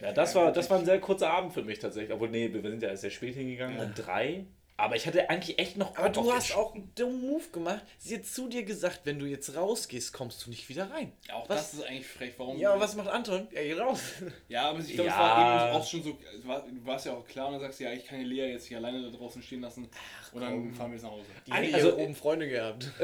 [0.00, 2.12] Ja, das war, das war ein sehr kurzer Abend für mich tatsächlich.
[2.12, 4.44] Obwohl, nee, wir sind ja erst sehr spät hingegangen, um drei.
[4.76, 7.84] Aber ich hatte eigentlich echt noch Aber du hast auch einen dummen Move gemacht.
[7.96, 11.12] Sie hat zu dir gesagt, wenn du jetzt rausgehst, kommst du nicht wieder rein.
[11.32, 11.70] Auch Was?
[11.70, 12.34] das ist eigentlich frech.
[12.38, 12.58] Warum?
[12.58, 13.46] Ja, aber was macht Anton?
[13.52, 14.00] Er geht raus.
[14.48, 15.20] Ja, aber ich glaube, es Ja.
[15.20, 16.18] war eben auch schon so.
[16.34, 18.50] es du warst ja auch klar und dann sagst du, ja, ich kann die Lea
[18.50, 19.88] jetzt nicht alleine da draußen stehen lassen.
[20.32, 20.74] und dann komm.
[20.74, 21.24] fahren wir jetzt nach Hause.
[21.46, 22.90] Die also, also- oben Freunde gehabt.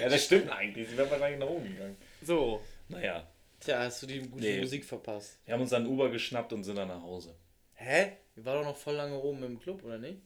[0.00, 0.88] Ja, das stimmt eigentlich.
[0.88, 1.96] Sie wäre wahrscheinlich nach oben gegangen.
[2.22, 2.62] So.
[2.88, 3.26] Naja.
[3.60, 4.60] Tja, hast du die gute Nee.
[4.60, 5.38] Musik verpasst.
[5.44, 7.34] Wir haben uns dann Uber geschnappt und sind dann nach Hause.
[7.74, 8.12] Hä?
[8.34, 10.22] Wir waren doch noch voll lange oben im Club, oder nicht?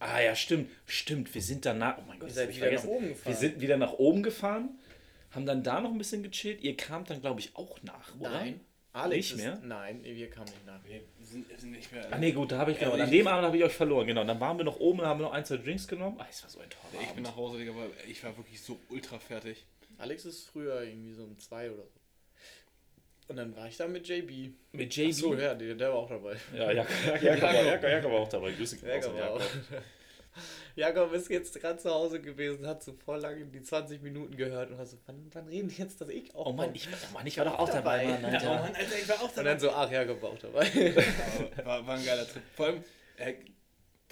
[0.00, 0.70] Ah ja, stimmt.
[0.86, 1.98] Stimmt, wir sind danach.
[1.98, 2.96] Oh mein Gott, das hab ich wieder nach vergessen.
[2.96, 3.32] oben gefahren.
[3.32, 4.78] Wir sind wieder nach oben gefahren,
[5.30, 6.60] haben dann da noch ein bisschen gechillt.
[6.62, 8.30] Ihr kamt dann, glaube ich, auch nach, oder?
[8.30, 8.60] Nein.
[8.94, 9.58] Alex Nicht ist, mehr?
[9.64, 10.84] Nein, wir kamen nicht nach.
[10.84, 12.06] Wir sind, wir sind nicht mehr.
[12.12, 12.94] Ah, nee, gut, da habe ich, genau.
[12.94, 14.22] Ja, An dem Abend habe ich euch verloren, genau.
[14.22, 16.16] Dann waren wir noch oben und haben noch ein, zwei Drinks genommen.
[16.20, 17.26] Ah, es war so ein toller ich bin Abend.
[17.28, 19.64] nach Hause, Digga, weil ich war wirklich so ultra fertig.
[19.96, 22.01] Alex ist früher irgendwie so um zwei oder so.
[23.28, 24.52] Und dann war ich da mit JB.
[24.72, 25.08] Mit JB.
[25.10, 26.36] Ach so, ja, der, der war auch dabei.
[26.54, 28.52] Ja, Jakob, Jakob, Jakob, war- Jakob, Jakob war auch dabei.
[28.52, 29.16] Grüße Jakob.
[29.16, 29.42] Jakob.
[30.76, 34.70] Jakob ist jetzt gerade zu Hause gewesen, hat so voll lange die 20 Minuten gehört
[34.70, 37.12] und war so, wann, wann reden die jetzt, dass ich auch Oh Mann, ich, oh
[37.14, 38.18] Mann, ich war doch auch dabei, dabei.
[38.18, 38.50] Mann, Ja, Alter.
[38.50, 40.66] oh Mann, Alter, ich war auch Und dann so, ach, Jakob war auch dabei.
[41.64, 42.42] War, war ein geiler Trip.
[42.56, 42.84] Vor allem,
[43.18, 43.34] äh,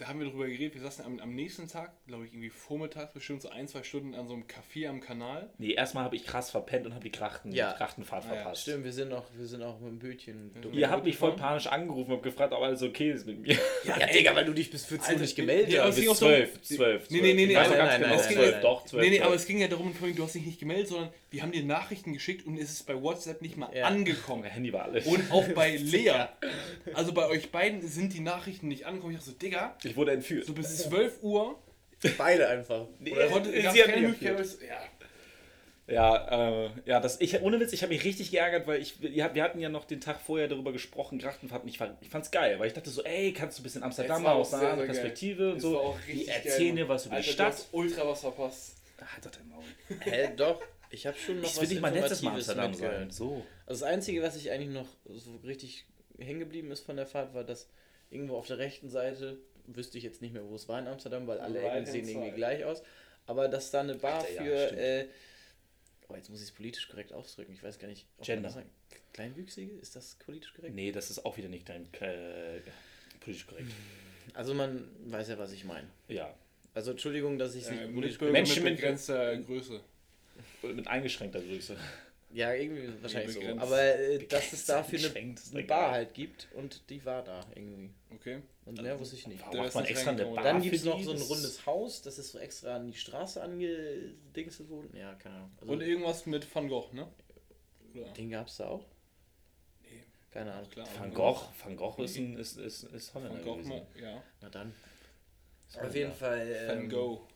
[0.00, 3.12] da haben wir drüber geredet, wir saßen am, am nächsten Tag, glaube ich, irgendwie vormittags,
[3.12, 5.50] bestimmt so ein, zwei Stunden an so einem Café am Kanal.
[5.58, 7.74] Nee, erstmal habe ich krass verpennt und habe die Krachten, Ja.
[7.74, 8.62] Krachtenfahrt Ah, ja, verpasst.
[8.62, 10.50] Stimmt, wir sind auch, wir sind auch mit dem Bötchen.
[10.62, 10.72] dumm.
[10.72, 13.58] Ihr habt mich voll panisch angerufen und gefragt, ob alles okay ist mit mir.
[13.84, 15.96] Ja, Digga, weil du dich bis 14 Uhr Alter, nicht gemeldet ja, hast.
[15.96, 17.10] ging Bis auch so- zwölf, zwölf.
[17.10, 19.04] Nee, nee, nee, nee, also- nein, ganz nein, genau, nein, zwölf, nein, doch, zwölf.
[19.04, 21.53] Nee, nee, aber es ging ja darum, du hast dich nicht gemeldet, sondern wir haben
[21.53, 23.87] dir Nachrichten geschickt und es ist bei WhatsApp nicht mal Ja.
[23.87, 24.43] angekommen.
[24.43, 25.07] Mein Handy war alles.
[25.07, 26.27] Und auch bei Lea.
[26.95, 29.12] Also bei euch beiden sind die Nachrichten nicht angekommen.
[29.12, 30.47] Ich dachte so, Digga, ich wurde entführt.
[30.47, 31.59] so bis 12 Uhr
[32.16, 32.87] Beide einfach.
[33.12, 34.47] Oder konnte, sie keine mich Möglichkeit.
[34.66, 34.81] Ja,
[35.87, 39.25] Ja, äh, ja, das, ich, ohne Witz, ich habe mich richtig geärgert, weil ich, wir,
[39.43, 42.69] hatten ja noch den Tag vorher darüber gesprochen, Grachtenfahrt, ich, fand, ich fand's geil, weil
[42.69, 44.95] ich dachte so, ey, kannst du ein bisschen Amsterdam mal aus einer anderen sehr geil.
[45.03, 47.53] Perspektive und so, die richtig erzählen dir was über Alter, die du Stadt.
[47.55, 48.77] hast ultra was verpasst.
[49.01, 49.64] Halt doch dein Maul.
[50.01, 50.62] Hä, doch.
[50.90, 53.11] Ich habe schon noch Ich will nicht mein letztes Mal Amsterdam sein.
[53.11, 53.46] So.
[53.66, 55.87] Also das Einzige, was ich eigentlich noch so richtig
[56.18, 57.68] hängen geblieben ist von der Fahrt, war, dass
[58.11, 61.26] irgendwo auf der rechten Seite, wüsste ich jetzt nicht mehr, wo es war in Amsterdam,
[61.26, 62.83] weil alle Ecken sehen irgendwie gleich aus,
[63.26, 64.81] aber dass da eine Bar Alter, ja, für, stimmt.
[64.81, 65.07] äh,
[66.09, 68.53] oh, jetzt muss ich es politisch korrekt ausdrücken, ich weiß gar nicht, Gender.
[69.12, 70.74] Kleinwüchsige, ist das politisch korrekt?
[70.74, 72.61] Nee, das ist auch wieder nicht dein äh,
[73.20, 73.70] politisch korrekt.
[74.35, 75.88] Also man weiß ja, was ich meine.
[76.09, 76.35] Ja.
[76.74, 79.81] Also Entschuldigung, dass ich es nicht Äh, politisch Mitbürger Menschen mit mit- begrenzter Größe.
[80.62, 81.77] Mit eingeschränkter Größe.
[82.33, 83.40] Ja, irgendwie wahrscheinlich so.
[83.59, 85.62] Aber äh, dass es dafür eine, eine.
[85.64, 87.90] Bar halt gibt und die war da irgendwie.
[88.14, 88.40] Okay.
[88.66, 89.40] Und mehr wusste ich nicht.
[89.40, 90.25] Warum Der macht man extra eine.
[90.27, 92.96] Bar Dann gibt es noch so ein rundes Haus, das ist so extra an die
[92.96, 94.94] Straße angedingselt worden.
[94.96, 95.51] Ja, keine Ahnung.
[95.61, 97.09] Also, Und irgendwas mit Van Gogh, ne?
[97.94, 98.12] Oder?
[98.12, 98.85] den gab es da auch?
[99.83, 100.05] Nee.
[100.31, 100.70] Keine Ahnung.
[100.70, 100.87] Klar.
[101.01, 103.87] Van Gogh, Van Gogh ist, ein, ist, ist, ist Holländer Van Gogh, gewesen.
[104.01, 104.23] ja.
[104.40, 104.73] Na dann.
[105.81, 107.27] Auf jeden Fall Van ähm, Gogh.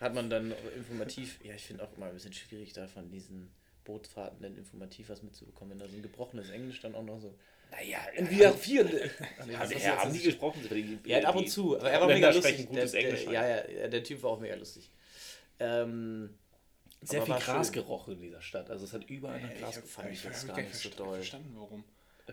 [0.00, 3.10] Hat man dann auch informativ, ja, ich finde auch immer ein bisschen schwierig, da von
[3.10, 3.50] diesen
[3.84, 7.34] Bootsfahrten dann informativ was mitzubekommen, wenn da so ein gebrochenes Englisch dann auch noch so.
[7.70, 8.84] Naja, Wir vier.
[9.38, 10.60] haben, ja, haben die gesprochen?
[11.06, 12.54] Er hat ab und zu, aber er war mega lustig.
[12.54, 13.24] sprechen gutes der, Englisch.
[13.24, 14.90] Ja, ja, der Typ war auch mega lustig.
[15.60, 16.36] Ähm,
[17.02, 18.70] Sehr viel Gras gerochen in dieser Stadt.
[18.70, 21.16] Also es hat überall nach Gras fand ich ich jetzt hab gar nicht so doll.
[21.16, 21.84] verstanden, warum.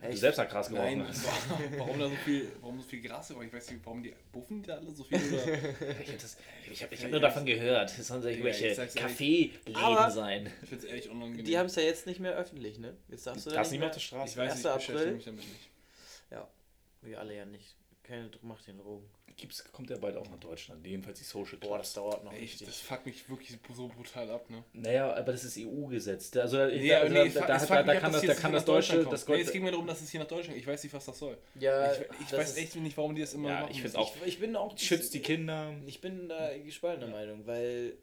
[0.01, 1.25] Du selbst nach Gras Nein, hast.
[1.77, 4.67] warum da so viel, warum so viel Gras ich weiß nicht, warum die buffen die
[4.67, 5.43] da alle so viel oder.
[5.99, 7.97] Ich habe ich hab, ich hab nur davon gehört.
[7.97, 8.75] Es sollen so irgendwelche.
[8.95, 10.51] Kaffeeläden sein.
[10.61, 11.45] Ich find's ehrlich unangenehm.
[11.45, 12.95] die haben es ja jetzt nicht mehr öffentlich, ne?
[13.07, 14.31] Jetzt darfst du da Darfst nicht mehr auf der Straße.
[14.31, 14.63] ich weiß 1.
[14.63, 15.11] nicht, ich April?
[15.13, 15.69] mich damit nicht.
[16.31, 16.47] Ja,
[17.01, 17.75] wir alle ja nicht.
[18.03, 19.09] Keine macht den Drogen.
[19.39, 20.83] Gibt's, kommt ja bald auch nach Deutschland.
[20.85, 22.65] Jedenfalls die Social Boah, das dauert noch Ey, richtig.
[22.67, 24.63] das fuckt mich wirklich so brutal ab, ne?
[24.73, 26.35] Naja, aber das ist EU-Gesetz.
[26.35, 28.65] Also, Nee, also aber nee, da, da, da, da kann das, da kann nach das
[28.65, 29.27] Deutsche, Deutschland das.
[29.27, 31.19] Nee, es ging mir darum, dass es hier nach Deutschland Ich weiß nicht, was das
[31.19, 31.37] soll.
[31.59, 33.71] ja, ich ich das weiß ist- echt nicht, warum die das immer Ja, machen.
[33.71, 34.75] ich find's auch- Ich, ich bin auch.
[34.75, 35.71] schützt die Kinder.
[35.85, 37.93] Ich bin da gespaltener Meinung, weil.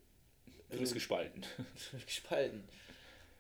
[0.71, 1.45] Du bist gespalten.
[2.07, 2.63] gespalten.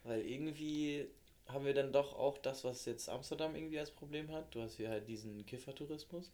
[0.02, 1.06] Weil irgendwie
[1.46, 4.52] haben wir dann doch auch das, was jetzt Amsterdam irgendwie als Problem hat.
[4.54, 6.32] Du hast hier halt diesen Kiffertourismus.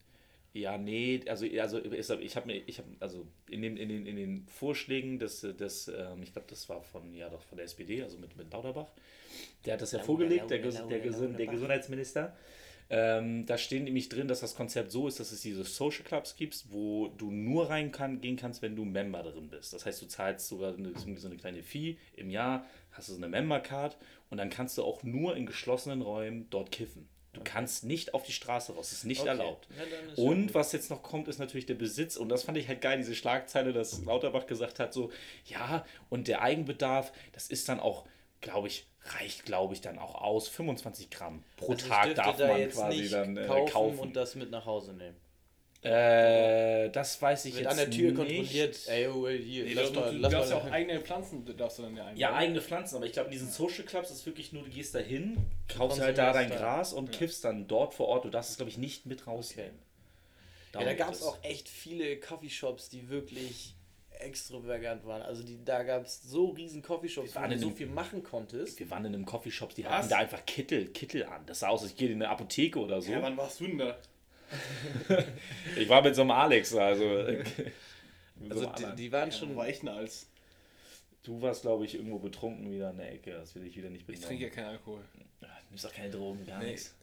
[0.53, 1.79] Ja, nee, also, also
[2.19, 5.87] ich habe mir, ich habe, also in den, in den, in den Vorschlägen des, des
[5.87, 8.91] ähm, ich glaube, das war von, ja doch, von der SPD, also mit, mit Lauterbach,
[9.65, 11.47] der hat das ja Lauder, vorgelegt, der, Lauder, Ges- Lauder, der, Gesund, der.
[11.47, 12.37] Gesundheitsminister.
[12.93, 16.35] Ähm, da stehen nämlich drin, dass das Konzept so ist, dass es diese Social Clubs
[16.35, 19.73] gibt, wo du nur rein kann, gehen kannst, wenn du Member drin bist.
[19.73, 23.19] Das heißt, du zahlst sogar eine, so eine kleine Fee im Jahr, hast du so
[23.19, 23.97] eine Member-Card
[24.31, 27.09] und dann kannst du auch nur in geschlossenen Räumen dort kiffen.
[27.33, 29.29] Du kannst nicht auf die Straße raus, das ist nicht Okay.
[29.29, 29.69] erlaubt.
[29.77, 32.17] Ja, ist Und was jetzt noch kommt, ist natürlich der Besitz.
[32.17, 35.13] Und das fand ich halt geil, diese Schlagzeile, dass Lauterbach gesagt hat, so,
[35.45, 38.05] ja, und der Eigenbedarf, das ist dann auch,
[38.41, 40.49] glaube ich, reicht, glaube ich, dann auch aus.
[40.49, 43.99] 25 Gramm pro Also Tag darf da man jetzt quasi dann äh, kaufen, kaufen.
[44.01, 45.17] und das mit nach Hause nehmen.
[45.83, 48.17] Äh, das weiß ich Wird jetzt an der Tür nicht.
[48.17, 48.79] kontrolliert.
[48.89, 50.69] Ey, oh, hier, Nee, lass doch, mal, du lass darfst ja mal.
[50.69, 52.17] auch eigene Pflanzen, darfst du dann ja einbauen.
[52.19, 54.95] Ja, eigene Pflanzen, aber ich glaube, in diesen Social Clubs ist wirklich nur, du gehst
[54.95, 55.39] da hin,
[55.69, 56.57] kaufst halt da dein da.
[56.57, 58.25] Gras und kiffst dann dort vor Ort.
[58.27, 59.73] Du darfst es, glaube ich, nicht mit rausnehmen.
[59.75, 63.75] Ja, Darum da gab es auch echt viele Coffeeshops, die wirklich
[64.21, 65.23] extravagant waren.
[65.23, 68.79] Also die, da gab es so riesen Coffeeshops, wo du so viel machen konntest.
[68.79, 69.93] Wir waren in einem Coffeeshop, die Was?
[69.93, 71.43] hatten da einfach Kittel, Kittel an.
[71.47, 73.11] Das sah aus, als ich gehe in eine Apotheke oder so.
[73.11, 73.97] Ja, wann warst du denn da?
[75.77, 77.05] Ich war mit so einem Alex, also.
[77.05, 77.45] äh,
[78.49, 79.67] so Also einem die, die waren Ja, schon.
[79.69, 80.27] ich denn als?
[81.23, 83.33] du warst, glaube ich, irgendwo betrunken wieder in der Ecke.
[83.33, 84.27] Das will ich wieder nicht Ich benennen.
[84.27, 85.01] trinke ja keinen Alkohol.
[85.41, 86.71] Du nimmst doch keine Drogen, gar Nee.
[86.73, 86.95] nichts.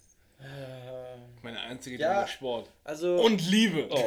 [1.41, 2.13] Meine einzige Ja.
[2.13, 2.69] Droge ist Sport.
[2.83, 3.15] also.
[3.21, 3.88] Und Liebe.
[3.89, 4.03] Oh.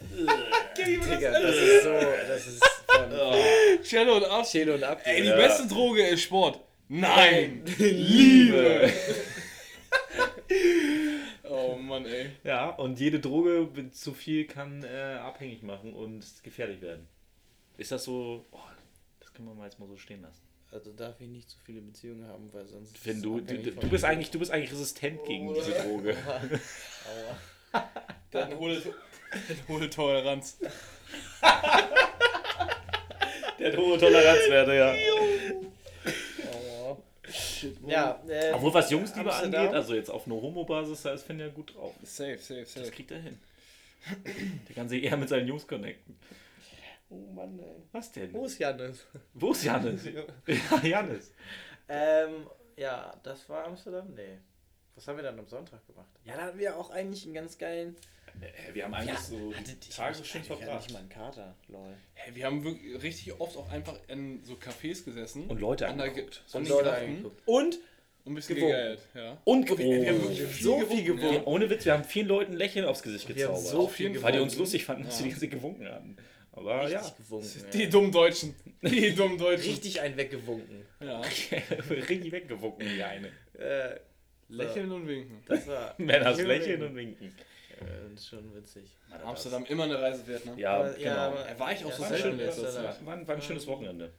[0.76, 1.92] Digga, das ist so.
[1.92, 4.46] Das ist von Cello und Ab.
[4.46, 5.10] Chelo und Abdi.
[5.10, 5.36] Ey, die Ja.
[5.36, 6.60] beste Droge ist Sport.
[6.88, 7.62] Nein.
[7.78, 8.90] Liebe.
[11.90, 12.30] oh Mann, ey.
[12.44, 17.06] Ja, und jede Droge mit zu viel kann äh, abhängig machen und gefährlich werden.
[17.76, 18.46] Ist das so?
[18.50, 18.58] Oh,
[19.20, 20.42] das können wir mal jetzt mal so stehen lassen.
[20.72, 23.04] Also darf ich nicht zu viele Beziehungen haben, weil sonst.
[23.04, 26.16] Wenn ist du, du, du, bist eigentlich, du bist eigentlich resistent gegen diese Droge.
[27.72, 27.88] Aua.
[28.30, 28.80] Dann hohe,
[29.68, 30.58] hohe Toleranz.
[33.58, 34.94] Der hat hohe Toleranzwerte, ja.
[37.86, 39.60] Ja, äh, Obwohl, was Jungsliebe Amsterdam.
[39.62, 41.94] angeht, also jetzt auf einer Homo-Basis, da ist Finn ja gut drauf.
[42.02, 42.90] Safe, safe, Das safe.
[42.90, 43.38] kriegt er hin.
[44.68, 46.16] Der kann sich eher mit seinen Jungs connecten.
[47.10, 47.82] Oh Mann, ey.
[47.92, 48.32] Was denn?
[48.32, 49.04] Wo ist Janis?
[49.34, 50.04] Wo ist Janis?
[50.46, 51.32] ja, Janis.
[51.88, 52.46] Ähm,
[52.76, 54.14] ja, das war Amsterdam?
[54.14, 54.38] Nee.
[54.94, 56.08] Was haben wir dann am Sonntag gemacht?
[56.24, 57.96] Ja, da hatten wir auch eigentlich einen ganz geilen.
[58.42, 60.82] Äh, Wir haben eigentlich so die Tage so schön Ich hatte verbracht.
[60.84, 61.94] nicht mal einen Kater, lol.
[62.14, 65.46] Hey, wir haben wirklich richtig oft auch einfach in so Cafés gesessen.
[65.46, 66.42] Und Leute an der angeguckt.
[66.52, 67.42] an Und Leute angeguckt.
[67.46, 67.78] Und
[68.22, 68.76] und ein bisschen Gewunken.
[68.76, 69.00] gegeiert.
[69.14, 69.38] Ja.
[69.44, 71.34] Und wir, wir haben wirklich so viel gewunken, gewunken.
[71.36, 71.46] ja.
[71.46, 73.72] Ohne Witz, wir haben vielen Leuten ein Lächeln aufs Gesicht Wir haben gezaubert.
[73.72, 75.20] so viel Weil die uns lustig fanden, dass Ja.
[75.20, 76.16] wir die ganze Zeit gewunken haben.
[76.52, 77.64] Aber ja, richtig gewunken.
[77.72, 77.88] Die ja.
[77.90, 78.54] dummen Deutschen.
[78.82, 79.70] Die dummen Deutschen.
[79.70, 80.84] Richtig ein weggewunken.
[81.00, 81.20] Ja.
[81.90, 83.28] richtig weggewunken, die eine.
[83.58, 83.98] Äh,
[84.48, 85.42] Lächeln und winken.
[85.46, 85.94] das war.
[85.98, 87.32] Männers lächeln und winken.
[87.80, 88.96] Äh, das ist schon witzig.
[89.24, 90.54] Amsterdam immer eine Reise wert, ne?
[90.58, 91.10] Ja, Aber- genau.
[91.16, 92.52] aber- Er war ich auch ja, so war, ein selten.
[92.62, 93.06] Zeit.
[93.06, 94.12] war, ein- war ein schönes Wochenende.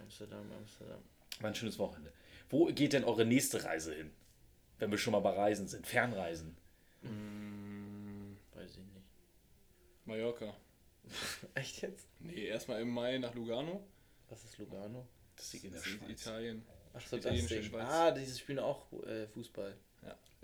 [0.00, 1.00] Amsterdam, Amsterdam.
[1.40, 2.12] War ein schönes Wochenende.
[2.50, 4.10] Wo geht denn eure nächste Reise hin?
[4.78, 5.86] Wenn wir schon mal bei Reisen sind.
[5.86, 6.56] Fernreisen.
[8.54, 9.06] Weiß ich nicht.
[10.04, 10.54] Mallorca.
[11.54, 12.06] Echt jetzt?
[12.20, 13.86] Nee, erstmal im Mai nach Lugano.
[14.28, 15.06] Was ist Lugano?
[15.36, 16.10] Das liegt in der Das ist Schweiz.
[16.10, 16.64] Italien.
[16.94, 17.62] Ach so, das Ding.
[17.62, 17.84] Schweiz.
[17.88, 19.76] Ah, diese spielen auch äh, Fußball.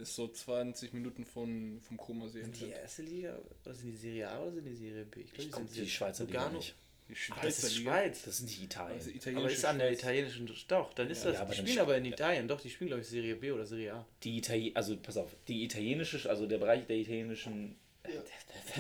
[0.00, 0.02] Ja.
[0.02, 2.82] Ist so 20 Minuten von, vom Koma-See Sind die entfernt.
[2.82, 5.20] erste Liga oder sind die Serie A oder sind die Serie B?
[5.20, 6.58] Ich, glaub, Ich guck sind die Schweizer Liga Lugano.
[6.58, 6.74] nicht.
[7.08, 7.90] Die Ah, das ist Liga.
[7.90, 8.22] Schweiz.
[8.22, 8.98] Das sind nicht Italien.
[8.98, 10.50] Also Aber ist an der italienischen.
[10.68, 11.40] Doch, dann ist Ja, das.
[11.40, 12.46] aber die spielen sp- aber in Italien.
[12.48, 14.06] Doch, die spielen, glaube ich, Serie B oder Serie A.
[14.22, 17.76] Die Italien, also pass auf, die italienische, also der Bereich der italienischen.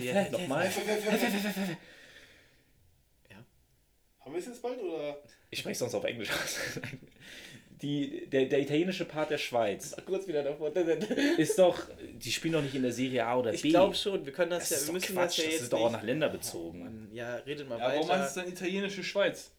[0.00, 0.30] Ja.
[0.30, 0.70] Nochmal.
[4.20, 5.18] Haben wir es jetzt bald oder?
[5.50, 6.58] Ich spreche sonst auf Englisch aus.
[7.82, 10.70] Die, der, der italienische Part der Schweiz Kurz wieder davor.
[11.38, 11.78] ist doch,
[12.12, 13.70] die spielen doch nicht in der Serie A oder Ich B.
[13.70, 15.72] glaube schon, wir können das, das ja, wir müssen Quatsch, das ja das jetzt ist
[15.72, 16.80] doch auch nach Länder bezogen.
[16.84, 18.18] Mann, ja, redet mal Ja, warum weiter.
[18.18, 19.50] meinst du dann italienische Schweiz?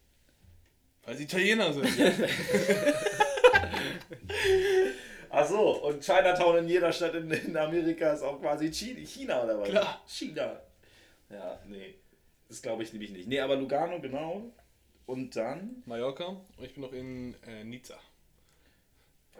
[1.04, 1.84] Weil sie Italiener sind.
[5.30, 9.44] Ach so, und Chinatown in jeder Stadt in, in Amerika ist auch quasi Chi- China
[9.44, 9.68] oder was?
[9.68, 10.02] Klar.
[10.06, 10.60] China.
[11.30, 11.94] Ja, nee.
[12.48, 13.28] Das glaube ich nämlich nicht.
[13.28, 14.42] Nee, aber Lugano, genau.
[15.06, 15.82] Und dann.
[15.86, 17.98] Mallorca und ich bin noch in äh, Nizza.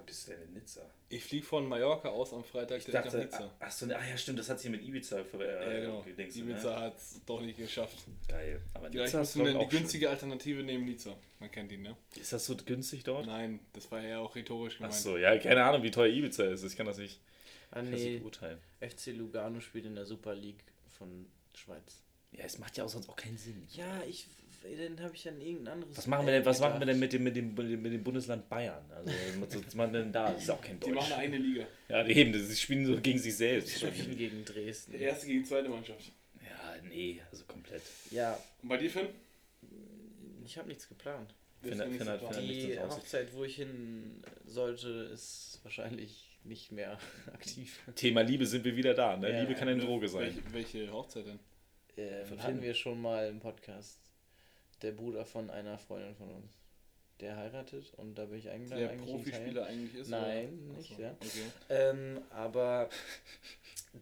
[0.02, 0.80] Wo bist du denn in Nizza?
[1.08, 3.50] Ich fliege von Mallorca aus am Freitag Ich direkt dachte, nach Nizza.
[3.60, 6.02] ach so, ne, ah ja, stimmt, das hat sich mit Ibiza ver äh, ja, genau.
[6.02, 6.80] gedingst, Ibiza Ne?
[6.80, 7.98] hat es doch nicht geschafft.
[8.28, 8.60] Geil.
[8.74, 9.68] Aber glaub eine ich, die auch schön.
[9.68, 11.16] günstige Alternative neben Nizza.
[11.38, 11.96] Man kennt ihn, ne?
[12.20, 13.26] Ist das so günstig dort?
[13.26, 14.94] Nein, das war ja auch rhetorisch Ach gemeint.
[14.94, 16.64] so, ja, keine Ahnung, wie teuer Ibiza ist.
[16.64, 17.20] Ich kann das nicht,
[17.70, 18.58] Ah, nee, beurteilen.
[18.80, 20.62] FC Lugano spielt in der Super League
[20.98, 22.02] von Schweiz.
[22.32, 23.66] Ja, es macht ja auch sonst auch keinen Sinn.
[23.70, 24.26] Ja, ich.
[24.62, 25.96] Dann habe ich an irgendein anderes.
[25.98, 28.48] Was machen wir denn, was machen wir denn mit dem, mit dem, mit dem, Bundesland
[28.48, 28.84] Bayern?
[28.94, 29.10] Also,
[29.66, 30.32] was machen wir denn da?
[30.32, 30.94] Das ist auch kein Die Deutsch.
[30.94, 31.66] machen eine Liga.
[31.88, 33.82] Ja, eben, sie spielen so gegen sich selbst.
[33.82, 34.92] Die spielen gegen Dresden.
[34.92, 36.12] Der erste gegen die zweite Mannschaft.
[36.40, 37.82] Ja, nee, also komplett.
[38.10, 39.08] Ja, Und bei dir, Finn?
[40.44, 41.34] ich habe nichts geplant.
[41.62, 42.78] Finn Finn hat- Finn hat- nichts Die.
[42.80, 46.98] Hochzeit, wo ich hin sollte, ist wahrscheinlich nicht mehr
[47.32, 47.78] aktiv.
[47.94, 49.30] Thema Liebe sind wir wieder da, ne?
[49.30, 49.40] Ja.
[49.42, 50.22] Liebe kann eine Droge sein.
[50.52, 51.38] Welche, welche Hochzeit denn?
[51.96, 52.62] Ähm, Von hatten Finn.
[52.62, 53.98] wir schon mal im Podcast.
[54.82, 56.52] Der Bruder von einer Freundin von uns.
[57.20, 58.80] Der heiratet und da bin ich eingeladen.
[58.80, 60.08] Der eigentlich Profispieler eigentlich ist?
[60.08, 60.78] Nein, oder?
[60.78, 61.14] nicht, so, ja.
[61.20, 61.44] Okay.
[61.68, 62.88] Ähm, aber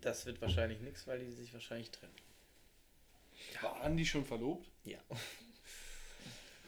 [0.00, 2.14] das wird wahrscheinlich nichts, weil die sich wahrscheinlich trennen.
[3.60, 4.66] Waren die schon verlobt?
[4.84, 4.98] Ja.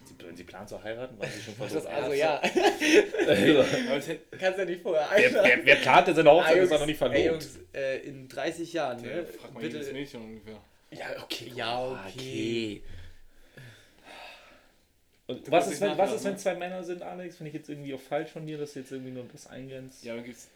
[0.05, 1.93] Sie, wenn sie planen zu heiraten, waren sie schon Das, versucht.
[1.93, 5.51] also ja, hätte, kannst ja nicht vorher wer, einladen.
[5.55, 7.19] wer, wer plant denn seine Hochzeit, ist er noch nicht verlobt?
[7.19, 9.25] Ey, Jungs, äh, in 30 Jahren, ne?
[9.25, 9.93] fragt mal jedes Bitte.
[9.93, 10.61] Mädchen ungefähr.
[10.91, 11.53] ja, okay.
[11.55, 12.83] Ja, Ah, okay.
[15.27, 17.37] Und was ist, wenn, was ist, wenn zwei Männer sind, Alex?
[17.37, 20.05] Finde ich jetzt irgendwie auch falsch von dir, dass du jetzt irgendwie nur das eingrenzt?
[20.05, 20.49] Ja, dann gibt's.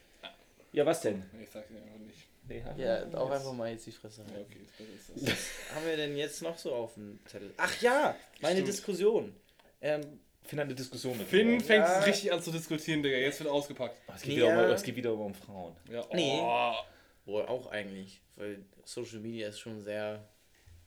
[0.72, 1.22] Ja, was denn?
[1.40, 2.18] Ich sag's dir einfach nicht.
[2.48, 4.50] Nee, Ja, auch einfach mal jetzt die Fresse Ja, halten.
[4.52, 5.32] okay, ist besser ist das.
[5.70, 7.52] Was haben wir denn jetzt noch so auf dem Zettel?
[7.56, 8.68] Ach ja, meine Stimmt.
[8.68, 9.36] Diskussion.
[9.80, 11.98] Ähm, Finn hat eine Diskussion mit Finn fängt Ja.
[12.00, 13.16] richtig an zu diskutieren, Digga.
[13.16, 13.96] Jetzt wird ausgepackt.
[14.06, 15.74] Oh, es, geht Nee, wieder um, es geht wieder um Frauen.
[15.90, 16.38] Ja, Nee.
[16.40, 16.74] oh.
[17.24, 20.28] wohl auch eigentlich, weil Social Media ist schon sehr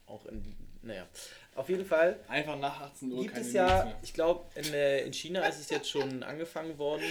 [0.05, 1.07] auch in, naja.
[1.55, 5.01] Auf jeden Fall Einfach nach 18 Uhr gibt keine es ja, ich glaube, in, äh,
[5.01, 7.03] in China ist es jetzt schon angefangen worden,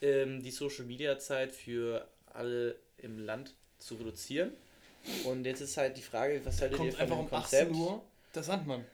[0.00, 4.52] ähm, die Social Media Zeit für alle im Land zu reduzieren.
[5.24, 7.70] Und jetzt ist halt die Frage, was haltet ihr Kommt von einfach dem um Konzept?
[7.70, 8.02] 18 Uhr
[8.34, 8.84] der Sandmann.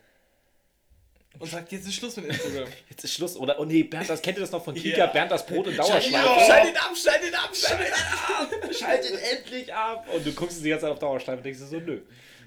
[1.39, 2.69] Und sagt, jetzt ist Schluss mit Instagram.
[2.91, 3.61] Jetzt ist Schluss, oder?
[3.61, 4.99] Oh nee, Bernd, das kennt ihr das noch von Kika?
[4.99, 5.07] Ja.
[5.07, 6.17] Bernd das Brot in Dauerschleife.
[6.19, 10.09] ab, schaltet ab, schaltet ab, schaltet ab, schaltet endlich ab.
[10.13, 12.01] Und du guckst es die ganze Zeit auf Dauerschleife und denkst dir so, nö.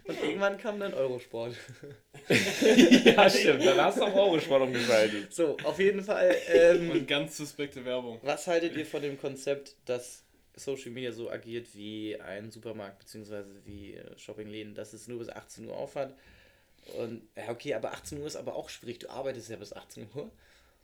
[0.06, 1.56] Und irgendwann kam dann Eurosport.
[2.28, 3.66] ja, stimmt.
[3.66, 5.34] Dann hast du auch Eurosport umgeschaltet.
[5.34, 6.36] So, auf jeden Fall.
[6.48, 8.20] Ähm, Und ganz suspekte Werbung.
[8.24, 10.24] Was haltet ihr von dem Konzept, dass
[10.56, 13.44] Social Media so agiert wie ein Supermarkt bzw.
[13.64, 16.16] wie äh, Shoppingläden, dass es nur bis 18 Uhr aufhat?
[16.98, 19.00] Und ja, okay, aber 18 Uhr ist aber auch schwierig.
[19.00, 20.32] Du arbeitest ja bis 18 Uhr.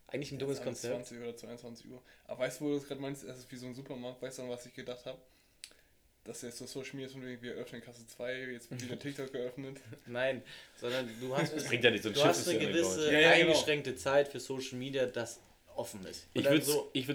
[0.08, 0.94] Eigentlich ein dummes Konzept.
[0.94, 2.02] 20 oder 22 Uhr.
[2.26, 3.24] Aber weißt du, wo du das gerade meinst?
[3.24, 4.22] Es ist wie so ein Supermarkt.
[4.22, 5.20] Weißt du, an was ich gedacht habe?
[6.28, 9.78] Dass jetzt so Social Media wegen, wir öffnen Kasse 2, jetzt wird wieder TikTok geöffnet.
[10.06, 10.44] Nein,
[10.76, 13.12] sondern du hast, Das bringt ja nicht so ein du hast eine gewisse.
[13.14, 13.52] Ja, ja, genau.
[13.52, 15.40] eingeschränkte Zeit für Social Media, das
[15.76, 16.28] offen ist.
[16.34, 16.68] Und Ich würde es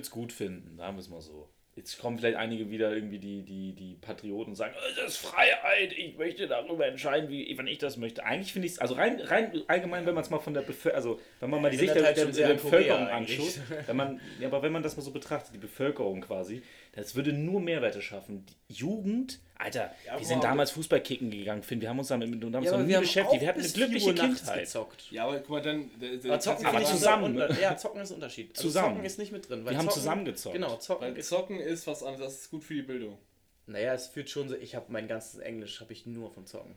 [0.06, 1.48] so, gut finden, sagen wir es mal so.
[1.74, 5.16] Jetzt kommen vielleicht einige wieder irgendwie die, die, die Patrioten und sagen, "Oh, das ist
[5.16, 8.22] Freiheit, ich möchte darüber entscheiden, wie, wann ich das möchte.
[8.24, 10.96] Eigentlich finde ich es, also rein, rein allgemein, wenn man es mal von der Bevölkerung,
[10.96, 14.48] also wenn man mal die Ich Sicht der, der, der Bevölkerung anschaut, wenn man, ja,
[14.48, 18.44] aber wenn man das mal so betrachtet, die Bevölkerung quasi, das würde nur Mehrwerte schaffen.
[18.68, 22.28] Die Jugend, Alter, Ja, wir sind damals Fußball kicken gegangen, Finn, wir haben uns damit,
[22.28, 24.60] uns ja, nie wir haben beschäftigt, wir hatten eine glückliche 4 Uhr nachts Kindheit.
[24.64, 25.10] gezockt.
[25.10, 25.90] Ja, aber guck mal, dann.
[26.24, 27.48] Aber zocken, Aber zusammen, ist ein ne?
[27.48, 28.50] Unter- Ja, zocken ist ein Unterschied.
[28.50, 28.88] Also Zusammen.
[28.94, 29.64] Zocken ist nicht mit drin.
[29.64, 30.54] weil Wir haben zocken, zusammengezockt.
[30.54, 33.18] Genau, zocken Weil ist Zocken ist was anderes, das ist gut für die Bildung.
[33.66, 36.74] Naja, es führt schon so, ich habe mein ganzes Englisch habe ich nur von Zocken.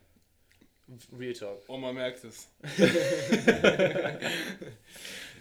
[1.17, 1.67] Real Talk.
[1.67, 2.47] Und man merkt es.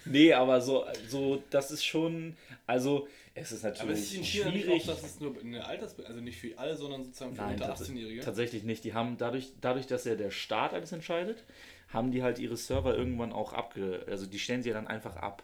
[0.06, 4.24] Nee, aber so, so, das ist schon, also, es ist Aber es natürlich ist in
[4.24, 4.82] China nicht schwierig.
[4.82, 7.66] auch, dass es nur eine Altersbildung, also nicht für alle, sondern sozusagen für Nein, unter
[7.66, 8.20] tats 18-Jährige.
[8.22, 8.84] tatsächlich nicht.
[8.84, 11.44] Die haben dadurch, dadurch, dass ja der Staat alles entscheidet,
[11.88, 15.16] haben die halt ihre Server irgendwann auch abge, also die stellen sie ja dann einfach
[15.16, 15.42] ab.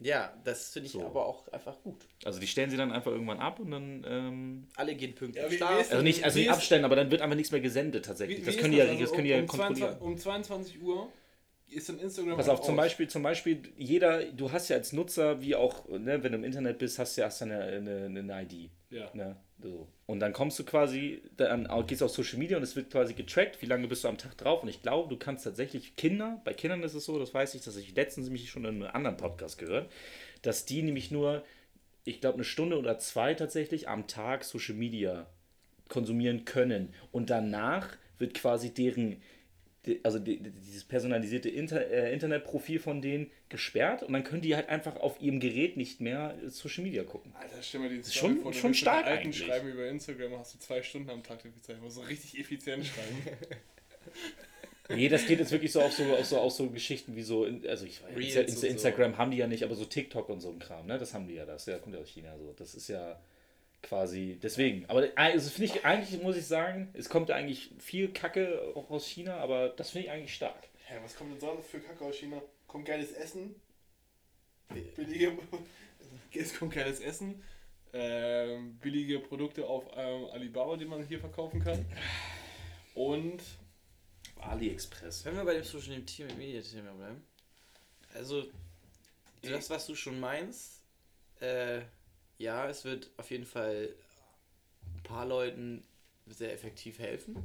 [0.00, 1.04] Ja, das finde ich So.
[1.04, 2.06] aber auch einfach gut.
[2.24, 5.50] Also die stellen sie dann einfach irgendwann ab und dann, ähm, Alle gehen pünktlich Ja,
[5.50, 8.38] wie- wie also nicht, also nicht abstellen, aber dann wird einfach nichts mehr gesendet tatsächlich.
[8.38, 9.76] Wie- das wie können die ja, Also das können die ja um, um, kontrollieren.
[9.98, 11.12] 22, um 22 Uhr
[11.70, 12.76] ist dann Instagram Pass auf, einfach zum.
[12.76, 16.44] Beispiel, zum Beispiel, jeder, du hast ja als Nutzer, wie auch, ne, wenn du im
[16.44, 18.70] Internet bist, hast du ja eine, eine, eine ID.
[18.90, 19.10] Ja.
[19.12, 19.36] Ne?
[19.60, 19.88] So.
[20.06, 23.14] Und dann kommst du quasi, dann gehst du auf Social Media und es wird quasi
[23.14, 24.62] getrackt, wie lange bist du am Tag drauf.
[24.62, 27.62] Und ich glaube, du kannst tatsächlich Kinder, bei Kindern ist es so, das weiß ich,
[27.62, 29.90] dass ich letztens nämlich schon in einem anderen Podcast gehört,
[30.42, 31.44] dass die nämlich nur,
[32.04, 35.26] ich glaube, eine Stunde oder zwei tatsächlich am Tag Social Media
[35.88, 36.94] konsumieren können.
[37.10, 39.20] Und danach wird quasi deren,
[40.02, 44.54] also die, die- dieses personalisierte Inter, äh, Internetprofil von denen gesperrt und dann können die
[44.54, 47.32] halt einfach auf ihrem Gerät nicht mehr äh, Social Media gucken.
[47.38, 49.44] Alter, stell mir die ist schon- vor, du schon stark Alten eigentlich.
[49.46, 52.84] schreiben über Instagram, hast du zwei Stunden am Tag die Zeit, musst du richtig effizient
[52.86, 53.36] schreiben.
[54.90, 57.44] Nee, das geht jetzt wirklich so auf so, auf so, auf so Geschichten wie so,
[57.68, 58.66] also ich weiß, Insta, Insta, so.
[58.68, 60.98] Instagram haben die ja nicht, aber so TikTok und so ein Kram, ne?
[60.98, 62.54] Das haben die ja, das ja, kommt ja aus China so.
[62.56, 63.20] Das ist ja
[63.82, 64.88] quasi deswegen.
[64.88, 68.90] Aber also finde ich, eigentlich muss ich sagen, es kommt ja eigentlich viel Kacke auch
[68.90, 70.68] aus China, aber das finde ich eigentlich stark.
[70.90, 72.40] Ja, was kommt denn sonst für Kacke aus China?
[72.66, 73.54] Kommt geiles Essen.
[74.96, 75.38] Billige.
[76.32, 77.42] Es kommt geiles Essen.
[77.92, 81.84] Ähm, billige Produkte auf ähm, Alibaba, die man hier verkaufen kann.
[82.94, 83.42] Und
[84.40, 85.24] AliExpress.
[85.24, 87.22] Wenn wir bei dem Social Media Thema bleiben.
[88.14, 88.46] Also,
[89.42, 90.82] das, was du schon meinst,
[91.40, 91.80] äh,
[92.38, 93.94] ja, es wird auf jeden Fall
[94.96, 95.82] ein paar Leuten
[96.26, 97.36] sehr effektiv helfen.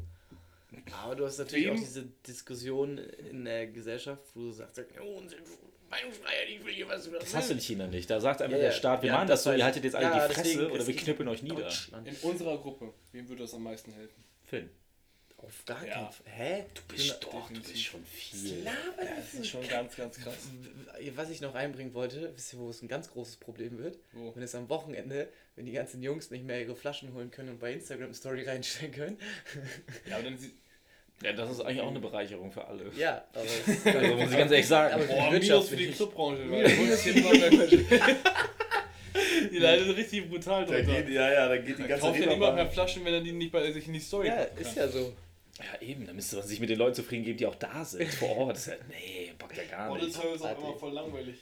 [1.03, 1.75] Aber du hast natürlich Wem?
[1.75, 5.21] auch diese Diskussion in der Gesellschaft, wo du sagst, oh,
[5.89, 8.09] Meinungsfreiheit, ich will hier was über Das hast du in China nicht.
[8.09, 8.71] Da sagt einfach Ja, der.
[8.71, 10.71] Staat, wir Ja, machen das das so, ihr haltet jetzt alle Ja, die Fresse deswegen,
[10.71, 11.71] oder wir knüppeln euch nieder.
[12.05, 14.23] In unserer Gruppe, wem würde das am meisten helfen?
[14.45, 14.69] Finn,
[15.45, 15.93] Auf gar Ja.
[15.93, 16.25] keinen Fall.
[16.25, 16.63] Hä?
[16.73, 18.65] du bist Na, doch, du bist schon viel.
[18.97, 20.37] Das ist schon ganz, ganz krass.
[21.15, 23.97] Was ich noch einbringen wollte, wisst ihr, wo es ein ganz großes Problem wird?
[24.13, 24.33] Wo?
[24.35, 27.59] Wenn es am Wochenende, wenn die ganzen Jungs nicht mehr ihre Flaschen holen können und
[27.59, 29.17] bei Instagram Story reinstellen können.
[30.09, 30.51] Ja, aber dann sie.
[31.21, 32.91] Ja, das ist eigentlich auch eine Bereicherung für alle.
[32.97, 34.93] Ja, aber es Also muss ich ganz ehrlich sagen.
[34.95, 35.87] Aber- Boah, Minus für die.
[35.91, 36.47] Clubbranche.
[36.47, 38.07] da
[39.51, 41.07] Die leidet richtig brutal drunter.
[41.09, 43.51] ja, ja, da geht die Da kauft ja niemand mehr Flaschen, wenn er die nicht
[43.51, 45.13] bei sich in die Story ja, ist ja so.
[45.59, 48.11] Ja, eben, da müsste man sich mit den Leuten zufrieden geben, die auch da sind.
[48.15, 48.55] Vor Ort.
[48.55, 50.15] Das ist ja, nee, bockt ja gar Oh, das nicht.
[50.17, 51.35] ist auch immer voll langweilig.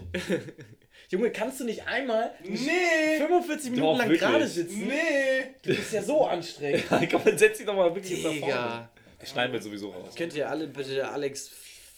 [1.10, 3.18] Junge, kannst du nicht einmal Nee!
[3.18, 4.20] 45 Minuten Doch, lang wirklich.
[4.22, 4.88] gerade sitzen?
[4.88, 5.56] Nee!
[5.62, 6.84] Du bist ja so anstrengend.
[7.12, 8.46] Komm, dann setz dich doch mal wirklich nach vorne.
[8.46, 8.90] Digga.
[9.20, 10.14] Das schneiden wir sowieso raus.
[10.16, 11.50] Könnt ihr alle bitte Alex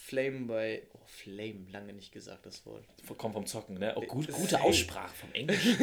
[0.05, 0.83] Flame bei.
[0.93, 2.83] Oh, Flame, lange nicht gesagt, das Wort.
[3.17, 3.93] Kommt vom Zocken, ne?
[3.95, 5.77] Oh, gut, Das gute Aussprache vom Englischen.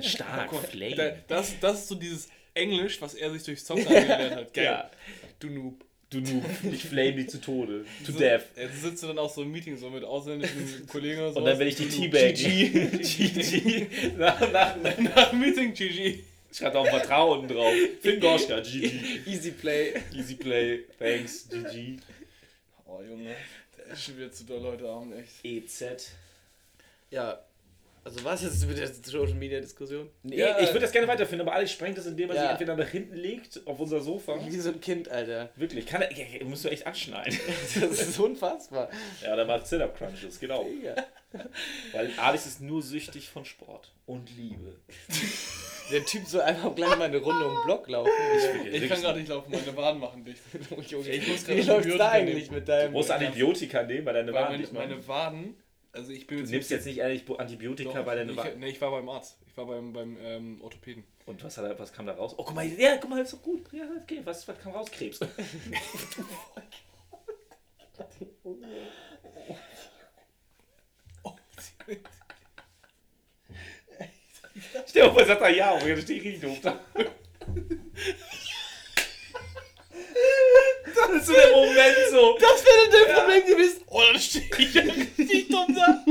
[0.00, 0.50] Ich stark.
[0.50, 1.22] Da, Flame.
[1.28, 4.54] das, das ist so dieses Englisch, was er sich durchs Zocken angelernt hat.
[4.54, 4.64] Geil.
[4.64, 4.90] Ja.
[5.38, 5.84] Du Noob.
[6.10, 6.44] Du Noob.
[6.72, 7.84] Ich flame dich zu Tode.
[8.04, 8.44] To death.
[8.56, 11.38] Jetzt sitzt du dann auch so im Meeting so mit ausländischen Kollegen oder so.
[11.40, 12.34] Und dann werde ich die Teabag.
[12.34, 12.98] GG.
[12.98, 13.86] GG.
[14.16, 15.32] Nach, nach, nach.
[15.32, 16.20] Meeting GG.
[16.52, 17.74] Schreibt auch Vertrauen drauf.
[18.00, 18.60] Finn Gorschka.
[18.60, 19.20] GG.
[19.26, 19.94] Easy Play.
[20.14, 20.84] Easy Play.
[20.98, 21.48] Thanks.
[21.48, 21.98] GG.
[22.86, 23.34] Oh Junge,
[23.76, 25.44] der ist schon wieder zu doll heute Abend, echt.
[25.44, 26.12] EZ.
[27.10, 27.45] Ja.
[28.06, 30.08] Also was jetzt mit der Social Media Diskussion?
[30.22, 30.60] Nee, Ja.
[30.60, 32.42] ich würde das gerne weiterfinden, aber Alex sprengt das, indem er Ja.
[32.42, 34.38] sich entweder nach hinten legt, auf unser Sofa.
[34.46, 35.50] Wie so ein Kind, Alter.
[35.56, 37.36] Wirklich, kann er, ja, ja, musst du echt anschneiden.
[37.80, 38.90] Das ist unfassbar.
[39.24, 40.62] ja, der macht Sit-Up-Crunches, genau.
[40.62, 40.94] Digga.
[41.92, 44.76] Weil Alex ist nur süchtig von Sport und Liebe.
[45.92, 48.10] Der Typ soll einfach gleich mal eine Runde um den Block laufen.
[48.72, 50.40] Ich kann gerade nicht laufen, meine Waden machen dicht.
[50.90, 52.54] Junge, Ich muss Wie gerade läuft's da Antibiotika eigentlich nehmen.
[52.54, 52.92] mit Du deinem...
[52.92, 54.88] musst Antibiotika nehmen, weil deine Weil Waden meine, nicht machen.
[54.90, 55.54] meine Waden,
[55.96, 58.80] also ich bin Du nimmst jetzt nicht ehrlich Antibiotika, Doch, weil deine ich, nee, ich
[58.80, 59.38] war beim Arzt.
[59.46, 61.04] Ich war beim, beim ähm, Orthopäden.
[61.24, 62.34] Und was, hat was kam da raus?
[62.36, 63.66] Oh, guck mal, ja, guck mal, ist doch gut.
[63.72, 64.90] Ja, okay, was, was kam raus?
[64.90, 65.18] Krebs.
[74.86, 76.80] Stell dir vor, sagt er ja, aber jetzt stehe ich richtig doof da.
[80.96, 82.38] Das ist so der Moment so.
[82.40, 83.80] Das wäre dein Problem gewesen.
[83.88, 86.04] Oh, dann stehe ich ja richtig dumm da.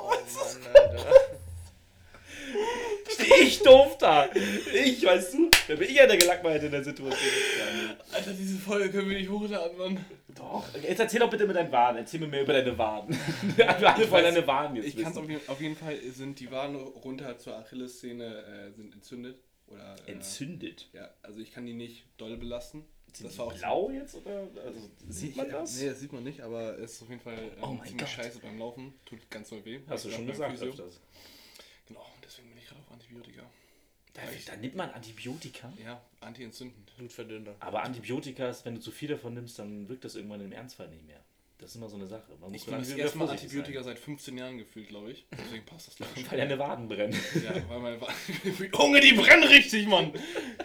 [0.00, 0.14] Oh
[3.40, 4.28] ich doof da.
[4.84, 7.18] Ich, weißt du, da bin ich ja der Gelackmeierte in der Situation.
[8.12, 10.04] Alter, diese Folge können wir nicht hochladen, Mann.
[10.34, 10.64] Doch.
[10.82, 11.98] Jetzt erzähl doch bitte mit deinen Waden.
[11.98, 13.18] Erzähl mir mehr über deine Waden.
[13.66, 16.50] Alle wollen deine Waden jetzt Ich kann es auf, jeden- auf jeden Fall, sind die
[16.50, 19.36] Waden runter zur Achillessehne äh, sind entzündet.
[19.72, 20.88] Oder, äh, Entzündet.
[20.92, 22.84] Ja, also ich kann die nicht doll belasten.
[23.12, 24.14] Sind Das war auch blau jetzt?
[24.16, 24.48] Oder?
[24.64, 25.78] Also, sieht man das?
[25.78, 27.98] Nee, das sieht man nicht, aber es ist auf jeden Fall ähm, Oh mein ziemlich
[27.98, 28.08] Gott.
[28.08, 28.94] scheiße beim Laufen.
[29.04, 29.80] Tut ganz doll weh.
[29.86, 31.00] Hast du schon gesagt öfters.
[31.86, 33.42] Genau, deswegen bin ich gerade auf Antibiotika.
[34.14, 35.72] Da, da nimmt man Antibiotika.
[35.82, 36.94] Ja, antientzündend.
[36.96, 37.54] Blutverdünner.
[37.60, 40.88] Aber Antibiotika, ist, wenn du zu viel davon nimmst, dann wirkt das irgendwann im Ernstfall
[40.88, 41.22] nicht mehr.
[41.62, 42.24] Das ist immer so eine Sache.
[42.40, 45.24] Man Ich nehme das erste Mal Antibiotika seit 15 Jahren gefühlt, glaube ich.
[45.30, 46.22] Deswegen passt das glaube ich.
[46.22, 46.32] sein.
[46.32, 47.16] Weil deine Waden brennen.
[47.36, 48.14] Ja, weil meine Waden.
[48.76, 50.12] Junge, die brennen richtig, Mann!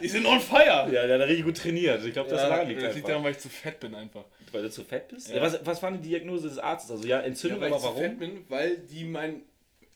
[0.01, 0.91] Die sind on fire!
[0.91, 2.03] Ja, der hat richtig gut trainiert.
[2.03, 4.25] Ich glaube, das Ja, daran liegt das liegt daran, weil ich zu fett bin einfach.
[4.51, 5.29] Weil du zu fett bist?
[5.29, 5.35] Ja.
[5.35, 5.41] Ja.
[5.43, 6.89] was, was war die Diagnose des Arztes?
[6.89, 9.43] Also ja, Entzündung, weil aber ich zu fett bin, weil die mein.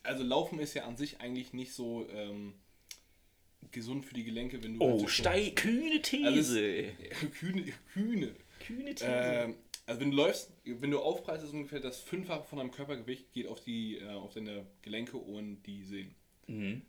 [0.04, 2.54] Also Laufen ist ja an sich eigentlich nicht so ähm,
[3.72, 4.86] gesund für die Gelenke, wenn du.
[4.86, 6.62] Oh, steil, kühne Also These.
[6.62, 7.32] bist.
[7.40, 7.64] Kühne.
[7.92, 8.36] Kühne.
[8.60, 9.06] kühne These.
[9.08, 9.56] Ähm,
[9.88, 13.62] also wenn du läufst, wenn du aufpreist, ungefähr das Fünffache von deinem Körpergewicht geht auf
[13.62, 16.16] die, äh, auf deine Gelenke und die Sehnen.
[16.48, 16.82] mhm.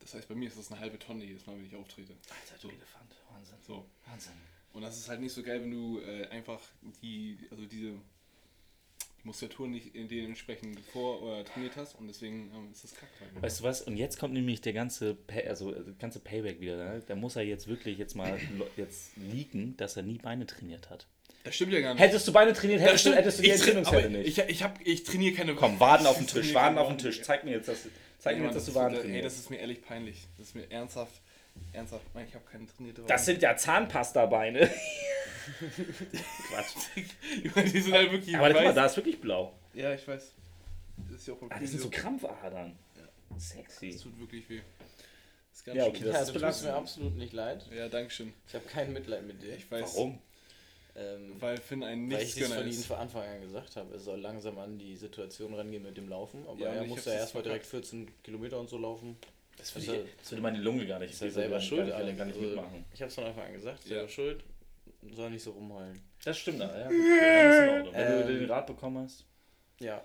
[0.00, 2.14] Das heißt, bei mir ist das eine halbe Tonne jedes Mal, wenn ich auftrete.
[2.14, 3.14] Alter, du Elefant.
[3.30, 3.56] Wahnsinn.
[3.60, 3.84] So.
[4.06, 4.32] Wahnsinn.
[4.72, 6.60] Und das ist halt nicht so geil, wenn du äh, einfach
[7.02, 7.92] die, also diese
[9.22, 13.10] die Muskulatur nicht in dementsprechend vor oder trainiert hast und deswegen ähm, ist das kacke.
[13.40, 13.82] Weißt du was?
[13.82, 16.76] Und jetzt kommt nämlich der ganze, Pay also äh, das ganze Payback wieder.
[16.76, 17.02] Ne?
[17.06, 18.38] Da muss er jetzt wirklich jetzt mal
[18.76, 21.06] jetzt leaken, dass er nie Beine trainiert hat.
[21.44, 22.02] Das stimmt ja gar nicht.
[22.02, 24.38] Hättest du Beine trainiert, hättest, du, hättest du die Entzündungsherde nicht.
[24.38, 27.16] ich, ich, hab, ich trainiere keine Komm, Waden auf den Tisch, Waden auf den Tisch.
[27.16, 27.24] Waden.
[27.24, 27.78] Zeig mir jetzt, dass,
[28.18, 29.36] zeig mir Mann, jetzt, dass du das Waden tut- Ey, trainierst.
[29.36, 30.26] das ist mir ehrlich peinlich.
[30.36, 31.12] Das ist mir ernsthaft,
[31.72, 32.14] ernsthaft.
[32.14, 34.70] Mann, Ich habe keine trainierte Das sind ja Zahnpasta-Beine.
[36.48, 36.74] Quatsch.
[37.72, 39.54] Die sind halt wirklich Aber guck mal, da ist wirklich blau.
[39.74, 40.32] Ja, ich weiß.
[41.10, 42.76] Das ist ja auch voll Ah, das sind so Krampfadern.
[43.38, 43.92] Sexy.
[43.92, 44.60] Das tut wirklich weh.
[45.50, 46.70] Das ist ganz Ja, okay, das Ja, ist du tust belastend.
[46.70, 47.64] mir absolut nicht leid.
[47.74, 48.32] Ja, danke schön.
[48.48, 49.54] Ich habe kein Mitleid mit dir.
[49.56, 49.82] Ich weiß.
[49.94, 50.18] Warum?
[50.96, 52.86] Ähm, Weil Finn ein weil ich das von Ihnen ist.
[52.86, 53.94] von Anfang an gesagt habe.
[53.94, 56.44] Er soll langsam an die Situation rangehen mit dem Laufen.
[56.48, 57.90] Aber Ja, er ich muss ja erstmal direkt verkackt.
[57.90, 59.16] 14 Kilometer und so laufen.
[59.56, 61.12] Das ist würde, er- das würde meine Lunge gar nicht.
[61.12, 62.18] Ist er das selber gar schuld, nicht, Alex.
[62.18, 62.84] gar nicht Also, mitmachen.
[62.92, 63.84] ich habe es von Anfang an gesagt.
[63.84, 63.88] Ja.
[63.88, 64.44] Selber schuld.
[65.14, 66.00] Soll nicht so rumheulen.
[66.24, 66.66] Das stimmt, ja.
[66.90, 67.92] ja, gut.
[67.92, 69.24] Wenn du Ähm, den Rat bekommen hast.
[69.78, 70.02] Ja.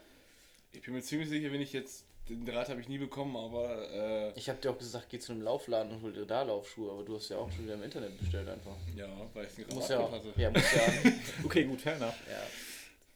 [0.71, 2.05] Ich bin mir ziemlich sicher, wenn ich jetzt.
[2.27, 3.91] Den Rat habe ich nie bekommen, aber.
[3.91, 6.91] Äh, Ich habe dir auch gesagt, geh zu einem Laufladen und hol dir da Laufschuhe.
[6.91, 8.75] Aber du hast ja auch schon wieder im Internet bestellt einfach.
[8.95, 10.11] ja, weil ich einen ja auch.
[10.11, 10.33] hatte.
[10.35, 10.81] Ja, muss ja.
[11.43, 12.15] Okay, gut, fair enough.
[12.29, 12.41] ja.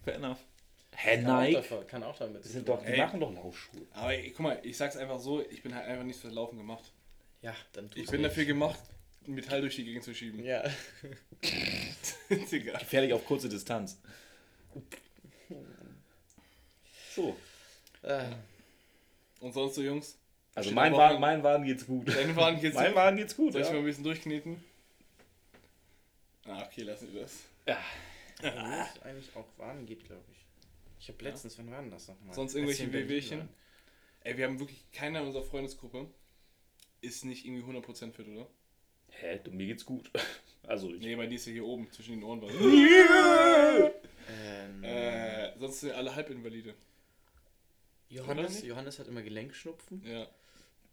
[0.04, 0.38] Fair enough.
[0.96, 1.54] Hä, Kann, auch Nike?
[1.54, 2.44] davon, kann auch damit.
[2.44, 2.92] Die, zu sind doch, die.
[2.92, 2.98] Ey.
[3.00, 3.82] machen doch Laufschuhe.
[3.94, 6.58] Aber ey, guck mal, ich sag's einfach so, ich bin halt einfach nicht fürs Laufen
[6.58, 6.92] gemacht.
[7.42, 8.80] Ja, dann tu Ich bin dafür gemacht,
[9.26, 10.44] Metall durch die Gegend zu schieben.
[10.44, 10.62] Ja.
[12.52, 12.78] Digga.
[12.78, 14.00] Gefährlich auf kurze Distanz.
[17.16, 17.36] So.
[18.04, 18.24] Äh,
[19.40, 20.18] Und sonst so, Jungs?
[20.56, 22.08] Also mein Wagen, mein Wagen geht's gut.
[22.14, 22.96] Deine Wagen geht's mein gut?
[22.96, 23.54] Wagen geht's gut.
[23.54, 23.80] Soll ich mal Ja.
[23.80, 24.64] ein bisschen durchkneten?
[26.46, 27.44] Ah, okay, lassen wir das.
[27.68, 27.78] Ja,
[29.04, 30.38] eigentlich auch Waren geht, glaube ich.
[31.00, 32.34] Ich habe letztens, wann war denn das nochmal?
[32.34, 33.48] Sonst irgendwelche Wehwehchen?
[34.22, 36.08] Ey, wir haben wirklich, keiner in unserer Freundesgruppe
[37.02, 38.48] ist nicht irgendwie 100% fit, oder?
[39.12, 40.10] Hä, du, mir geht's gut.
[40.68, 41.00] Also ich.
[41.00, 42.52] Nee, bei dir ist ja hier oben zwischen den Ohren was.
[44.32, 46.76] Ähm, äh, sonst sind alle Halbinvalide.
[48.10, 48.64] Johannes?
[48.64, 50.04] Johannes hat immer Gelenkschnupfen.
[50.06, 50.28] Ja.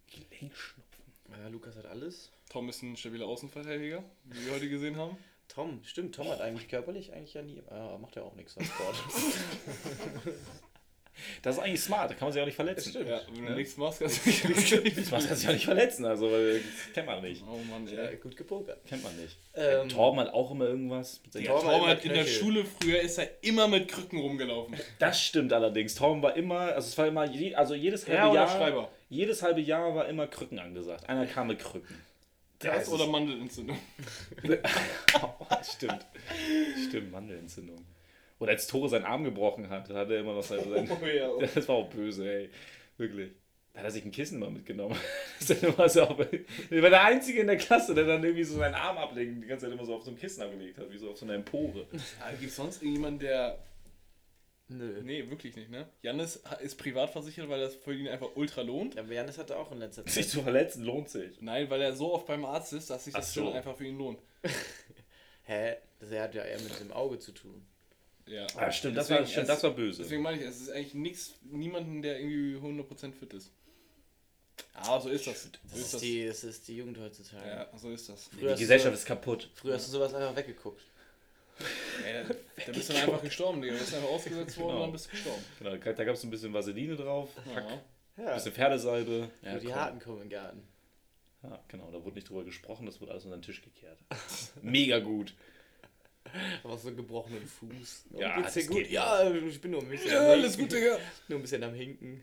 [0.07, 1.05] Gelenkschnupfen.
[1.31, 2.31] Ja, Lukas hat alles.
[2.49, 5.17] Tom ist ein stabiler Außenverteidiger, wie wir heute gesehen haben.
[5.49, 7.63] Tom, stimmt, Tom hat eigentlich körperlich eigentlich ja nie.
[7.71, 8.97] Ah, macht ja auch nichts am Sport.
[11.43, 12.91] Das ist eigentlich smart, da kann man sich auch nicht verletzen.
[12.91, 13.09] stimmt.
[13.09, 13.57] Ja, wenn du Ja.
[13.57, 14.45] nichts machst, kannst du dich
[14.85, 17.43] nichts Das kann sich auch nicht verletzen, also weil, das kennt man nicht.
[17.49, 18.85] Oh Mann, ja, gut gepokert.
[18.87, 19.37] Kennt man nicht.
[19.55, 21.21] Ähm, Torben hat auch immer irgendwas.
[21.25, 22.27] mit Ja, Torben immer hat in der.
[22.27, 24.77] Schule früher ist er immer mit Krücken rumgelaufen.
[24.99, 25.95] Das stimmt allerdings.
[25.95, 28.91] Torben war immer, also es war immer, je, also jedes halbe Jahr, Schreiber?
[29.09, 31.09] jedes halbe Jahr war immer Krücken angesagt.
[31.09, 31.97] Einer kam mit Krücken.
[32.59, 33.79] Das oder Mandelentzündung.
[35.63, 36.07] stimmt.
[36.89, 37.85] Stimmt, Mandelentzündung.
[38.39, 40.61] Oder als Tore seinen Arm gebrochen hat, hat er immer noch sein.
[40.71, 41.47] sein Oh ja.
[41.55, 42.51] das war auch böse, ey.
[42.99, 43.33] Wirklich.
[43.73, 44.97] Da hat er sich ein Kissen mal mitgenommen.
[45.39, 46.19] Das ist dann immer so auf,
[46.71, 49.47] er war der Einzige in der Klasse, der dann irgendwie so seinen Arm ablegen, die
[49.47, 51.35] ganze Zeit immer so auf so ein Kissen abgelegt hat, wie so auf so eine
[51.35, 51.87] Empore.
[51.91, 53.59] Gibt es sonst irgendjemanden, der.
[54.69, 55.01] Nö.
[55.03, 55.89] Nee, wirklich nicht, ne?
[56.03, 58.95] Jannis ha- ist privat versichert, weil das für ihn einfach ultra lohnt.
[58.97, 60.25] Ja, aber Janis hatte auch in letzter Sich Zeit.
[60.31, 61.41] zu verletzen lohnt sich.
[61.41, 63.45] Nein, weil er so oft beim Arzt ist, dass sich das so.
[63.45, 64.19] schon einfach für ihn lohnt.
[65.45, 65.77] Hä?
[66.01, 67.65] Das hat ja eher mit dem Auge zu tun.
[68.27, 70.03] Ja, Ah, stimmt, das Deswegen- war, stimmt, es- das war böse.
[70.03, 73.53] Deswegen meine ich, es ist eigentlich nichts, niemanden, der irgendwie 100% fit ist.
[74.75, 75.45] Ah, so ist das.
[75.45, 76.01] So Das ist ist, das.
[76.03, 77.49] die, das ist die Jugend heutzutage.
[77.49, 78.25] Ja, so ist das.
[78.29, 79.51] Früher Die du Gesellschaft so- ist kaputt.
[79.55, 80.83] Früher hast du sowas einfach weggeguckt.
[82.05, 82.35] Ey, da,
[82.67, 83.75] da bist du dann einfach gestorben, Digga.
[83.75, 84.77] Du bist einfach ausgesetzt worden Genau.
[84.77, 85.45] und dann bist du gestorben.
[85.59, 87.83] Genau, da gab es ein bisschen Vaseline drauf, Hack, Ja.
[88.19, 88.35] ein Ja.
[88.35, 89.31] bisschen Pferdesalbe.
[89.43, 89.75] Ja, Nur die komm.
[89.77, 90.63] Harten kommen im Garten.
[91.43, 93.99] ja, genau, da wurde nicht drüber gesprochen, das wurde alles unter den Tisch gekehrt.
[94.63, 95.33] Mega gut.
[96.63, 98.05] Aber so einen gebrochenen Fuß.
[98.19, 98.77] Ja, geht's dir gut?
[98.79, 100.99] geht Ja, ich bin nur ein bisschen Ja, alles gut, Digga.
[101.29, 102.23] Nur ein bisschen am Hinken.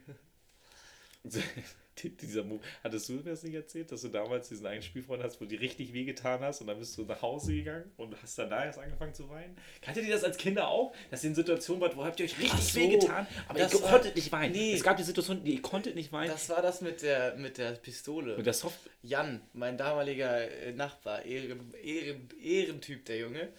[1.99, 2.59] Die- Dieser Move.
[2.83, 5.49] Hattest du mir das nicht erzählt, dass du damals diesen einen Spielfreund hast, wo du
[5.49, 8.65] dir richtig wehgetan hast und dann bist du nach Hause gegangen und hast dann da
[8.65, 9.55] erst angefangen zu weinen?
[9.81, 10.93] Kanntet ihr das als Kinder auch?
[11.11, 14.15] Dass ihr in Situationen wart, wo habt ihr euch richtig so, wehgetan, aber ihr konntet
[14.15, 14.53] nicht weinen.
[14.53, 14.73] Nee.
[14.73, 16.31] Es gab die Situation, ihr konntet nicht weinen.
[16.31, 18.37] Das war das mit der, mit der Pistole.
[18.37, 23.49] mit der Soft Jan, mein damaliger äh, Nachbar, Ehren, Ehren, Ehrentyp, der Junge.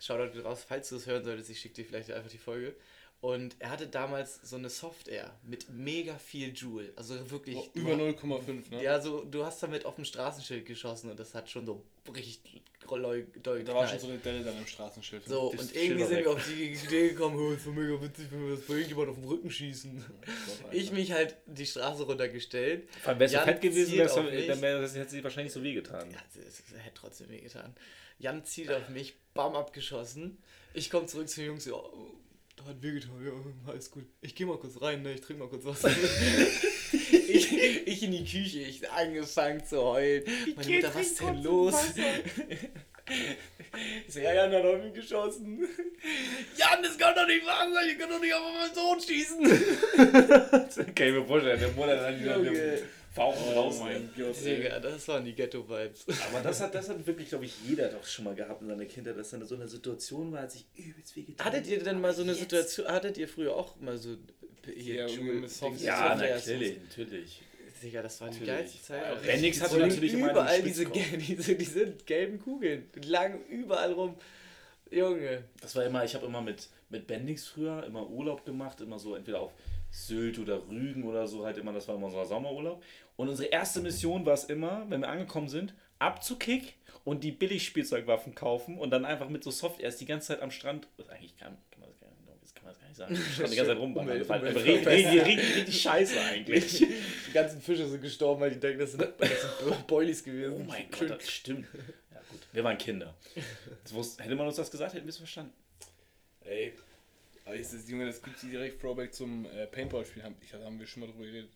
[0.00, 2.74] Shoutout raus, falls du es hören solltest, ich schicke dir vielleicht einfach die Folge.
[3.26, 6.92] Und er hatte damals so eine Soft Air mit mega viel Joule.
[6.94, 7.56] Also wirklich.
[7.56, 8.84] Oh, über ha- 0,5, ne?
[8.84, 11.82] Ja, so, du hast damit auf dem Straßenschild geschossen und das hat schon so
[12.14, 13.26] richtig doll
[13.64, 15.26] Da war schon so eine Delle dann im Straßenschild.
[15.26, 16.24] So, und irgendwie sind weg.
[16.26, 19.08] wir auf die Idee gekommen, oh, ist so mega witzig, wenn wir das bei irgendjemand
[19.08, 20.04] auf den Rücken schießen.
[20.70, 22.88] Ich mich halt die Straße runtergestellt.
[23.02, 24.46] Vor allem Jan fett gewesen, mich.
[24.46, 26.08] dann wär, das hätte sie wahrscheinlich so wehgetan.
[26.12, 27.74] Ja, das, das hätte trotzdem wehgetan.
[28.20, 30.38] Jan zielt auf mich, bam, abgeschossen.
[30.74, 32.14] Ich komme zurück zu den Jungs, ja, oh,
[32.66, 33.32] hat wehgetan, ja,
[33.70, 34.04] alles gut.
[34.20, 35.90] Ich gehe mal kurz rein, ne, ich trinke mal kurz Wasser.
[36.92, 37.52] ich,
[37.86, 40.24] ich in die Küche, ich angefangen zu heulen.
[40.56, 41.74] Meine Mutter, was ist denn los?
[44.08, 45.60] Ich so, ja, Jan hat auf mich geschossen.
[46.56, 49.44] Jan, das kann doch nicht wahr sein, ich kann doch nicht auf meinen Sohn schießen.
[50.94, 52.82] Kann ich mir vorstellen, der Mutter dann wieder Junge.
[53.16, 53.80] Mit dem Fauchen raus.
[53.80, 54.56] mein Gott, ey.
[54.56, 56.06] Digga, das waren die Ghetto-Vibes.
[56.30, 58.84] Aber das hat, das hat wirklich, glaube ich, jeder doch schon mal gehabt in seiner
[58.84, 62.14] Kindheit, dass dann so eine Situation war, als sich übelst wehgetan Hattet ihr denn mal
[62.14, 62.40] so eine Jetzt.
[62.40, 64.16] Situation, hattet ihr früher auch mal so
[64.76, 66.46] Ja, Soft- Ja, Softwares?
[66.46, 67.42] natürlich, natürlich.
[67.82, 68.54] Digga, das war die Natürlich.
[68.58, 69.02] geilste Zeit.
[69.02, 70.86] Ja, Bendix hatte natürlich immer überall diese,
[71.28, 72.88] diese, diese gelben Kugeln.
[72.94, 74.16] Die lagen überall rum.
[74.90, 75.44] Junge.
[75.60, 79.14] Das war immer, ich habe immer mit, mit Bendix früher immer Urlaub gemacht, immer so
[79.14, 79.52] entweder auf
[79.96, 82.82] Sylt oder Rügen oder so, halt immer, das war immer unser Sommerurlaub.
[83.16, 86.74] Und unsere erste Mission war es immer, wenn wir angekommen sind, ab zu Kick
[87.04, 90.50] und die Billigspielzeugwaffen kaufen und dann einfach mit so Soft erst die ganze Zeit am
[90.50, 93.16] Strand, das eigentlich kann, kann man das gar nicht, kann man das gar nicht sagen,
[93.16, 93.78] am Strand die ganze Zeit.
[93.78, 94.20] Umwelt-
[95.04, 96.78] Das war richtig, scheiße eigentlich.
[97.28, 99.30] Die ganzen Fische sind gestorben, weil die denken, das sind, das
[99.64, 100.54] sind Boilies gewesen.
[100.60, 101.66] Oh mein Gott, das stimmt.
[102.12, 103.14] Ja gut, wir waren Kinder.
[103.90, 105.52] Wusste, hätte man uns das gesagt, hätten wir es verstanden.
[106.44, 106.72] Ey.
[107.46, 110.22] Aber ist das, Junge, das gibt direkt Throwback zum äh, Paintball-Spiel.
[110.22, 111.50] Haben, ich, da haben wir schon mal drüber geredet.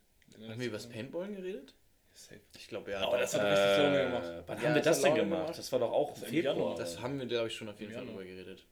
[0.49, 1.75] Haben wir über das Paintballen geredet?
[2.15, 2.41] Safe.
[2.57, 3.01] Ich glaube ja.
[3.01, 4.25] Aber das hat richtig Laune gemacht.
[4.25, 5.41] Äh, Wann Ja, haben wir das das denn gemacht?
[5.43, 5.59] gemacht.
[5.59, 6.55] Das war doch auch im im Februar.
[6.55, 6.77] Januar.
[6.79, 8.65] Das haben wir, glaube ich, schon auf jeden Fall drüber geredet.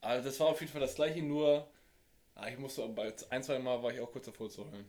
[0.00, 1.68] Also das war auf jeden Fall das gleiche, nur
[2.38, 4.84] Ah, ich musste, bei ein, zwei Mal war ich auch kurz davor zu heulen.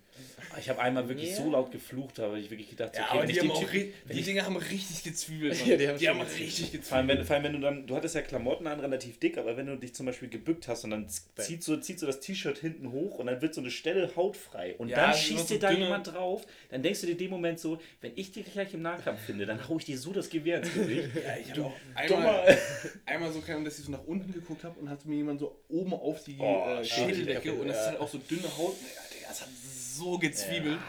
[0.59, 1.37] Ich habe einmal wirklich Ja.
[1.37, 3.93] so laut geflucht, habe ich wirklich gedacht, so, Ja, okay, aber die, haben auch, die
[4.09, 5.55] ich, Dinger haben richtig gezwiebelt.
[5.65, 6.83] Ja, die haben schon richtig gezwiebelt.
[6.85, 9.37] vor allem, wenn, vor allem, wenn du dann, du hattest ja Klamotten an, relativ dick,
[9.37, 12.19] aber wenn du dich zum Beispiel gebückt hast und dann zieht so, zieht so das
[12.19, 15.53] T-Shirt hinten hoch und dann wird so eine Stelle hautfrei und Ja, dann schießt so
[15.53, 18.33] dir da dünne- jemand drauf, dann denkst du dir in dem Moment so, wenn ich
[18.33, 21.07] dich gleich im Nahkampf finde, dann hau ich dir so das Gewehr ins Gesicht.
[21.23, 22.57] Ja, ich habe auch einmal,
[23.05, 25.93] einmal so dass ich so nach unten geguckt habe und hatte mir jemand so oben
[25.93, 27.36] auf die Oh, äh, shit.
[27.41, 27.89] Schädeldecke und das ist Ja.
[27.91, 28.75] halt auch so dünne Haut.
[28.81, 29.49] Ja, Digga, das hat
[29.95, 30.79] so gezwiebelt.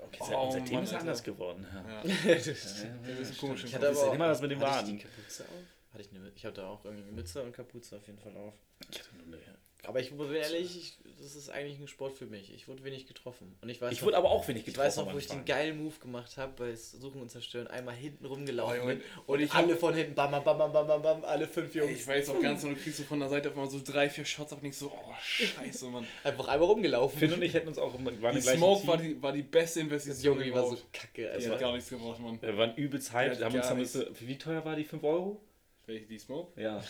[0.00, 1.00] Okay, Oh, unser Team Mann, ist Alter.
[1.00, 1.66] anders geworden.
[1.72, 2.02] Ja.
[2.02, 2.02] Ja.
[2.24, 2.32] Ja.
[2.32, 3.64] Ein bisschen komisch.
[3.64, 4.98] Ich hatte aber auch, immer das mit dem hatte ich Waden?
[4.98, 5.92] die Kapuze auf?
[5.92, 8.54] Hatte ich, eine, ich hatte auch irgendwie Mütze und Kapuze auf jeden Fall auf.
[8.90, 9.53] Ich hatte nur eine-
[9.86, 12.52] Aber ich bin ehrlich, ich, das ist eigentlich ein Sport für mich.
[12.54, 13.54] Ich wurde wenig getroffen.
[13.62, 14.86] Und ich weiß Ich noch- wurde aber auch wenig Ich getroffen.
[14.86, 17.66] weiß noch, wo ich den geilen Move gemacht habe bei Suchen und Zerstören.
[17.68, 18.94] Einmal hinten rumgelaufen Oh, Junge.
[18.96, 21.74] bin und ich alle von hinten, bam, bam, bam, bam, bam, bam, bam, alle fünf
[21.74, 21.90] Jungs.
[21.92, 24.08] Ich weiß auch ganz genau, du kriegst so von der Seite auf einmal so drei,
[24.10, 26.06] vier Shots und denkst so, oh scheiße, Mann.
[26.24, 27.18] Einfach einmal rumgelaufen.
[27.18, 28.88] Finn und ich hätten uns auch immer, waren Die Smoke Team.
[28.88, 31.22] war die, war die beste Das Investition Junge die war so kacke.
[31.22, 32.40] Die Also hat gar nichts gebraucht, Mann.
[32.42, 33.42] Wir waren übelst hyped.
[33.42, 34.84] haben uns wie teuer war die?
[34.84, 35.40] 5 Euro?
[35.86, 36.60] Welche, die Smoke?
[36.60, 36.82] Ja.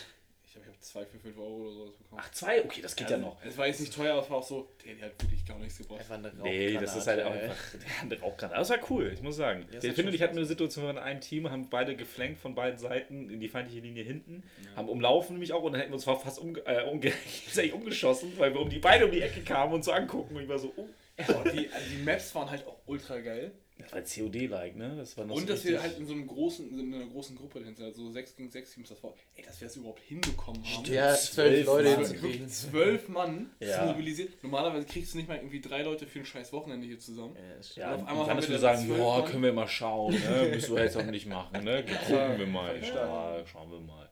[0.57, 2.21] Ich habe hab zwei für 5 Euro oder sowas bekommen.
[2.23, 2.63] Ach, zwei?
[2.63, 3.37] Okay, das geht ja Also, noch.
[3.45, 5.59] Es war jetzt nicht teuer, aber es war auch so, der, die hat wirklich gar
[5.59, 5.99] nichts gebraucht.
[5.99, 7.57] einfach eine Nee, das ist halt auch einfach
[8.01, 8.59] eine Rauchgranate.
[8.59, 9.65] Das war cool, ich muss sagen.
[9.71, 10.37] Ja, Der schon und ich hatten Spaß.
[10.37, 13.49] eine Situation, wir waren in einem Team, haben beide geflankt von beiden Seiten in die
[13.49, 14.43] feindliche Linie hinten,
[14.75, 17.11] haben umlaufen nämlich auch und dann hätten wir uns fast umge äh, umge
[17.73, 20.49] umgeschossen, weil wir um die beide um die Ecke kamen und so angucken und ich
[20.49, 20.87] war so, oh.
[21.17, 23.51] Ja, die, also die Maps waren halt auch ultra geil.
[23.91, 24.95] Das war COD-like, ne?
[24.97, 27.35] Das war noch Und so dass wir halt in so einem großen, in einer großen
[27.35, 30.63] Gruppe dahinter, also 6 gegen 6 Teams, das war, ey, dass wir das überhaupt hinbekommen
[30.65, 30.85] haben.
[30.85, 32.49] Ja, zwölf Leute hinzukriegen.
[32.49, 33.79] zwölf Mann Ja.
[33.79, 34.33] zu mobilisieren.
[34.41, 37.35] Normalerweise kriegst du nicht mal irgendwie drei Leute für ein scheiß Wochenende hier zusammen.
[37.75, 39.31] Ja, auf und einmal wir dann sagen, boah, Mann.
[39.31, 40.49] können wir mal schauen, ne?
[40.53, 41.83] Müssen wir jetzt auch nicht machen, ne?
[41.85, 42.81] Gucken wir mal.
[42.83, 44.09] Ja, schauen wir mal.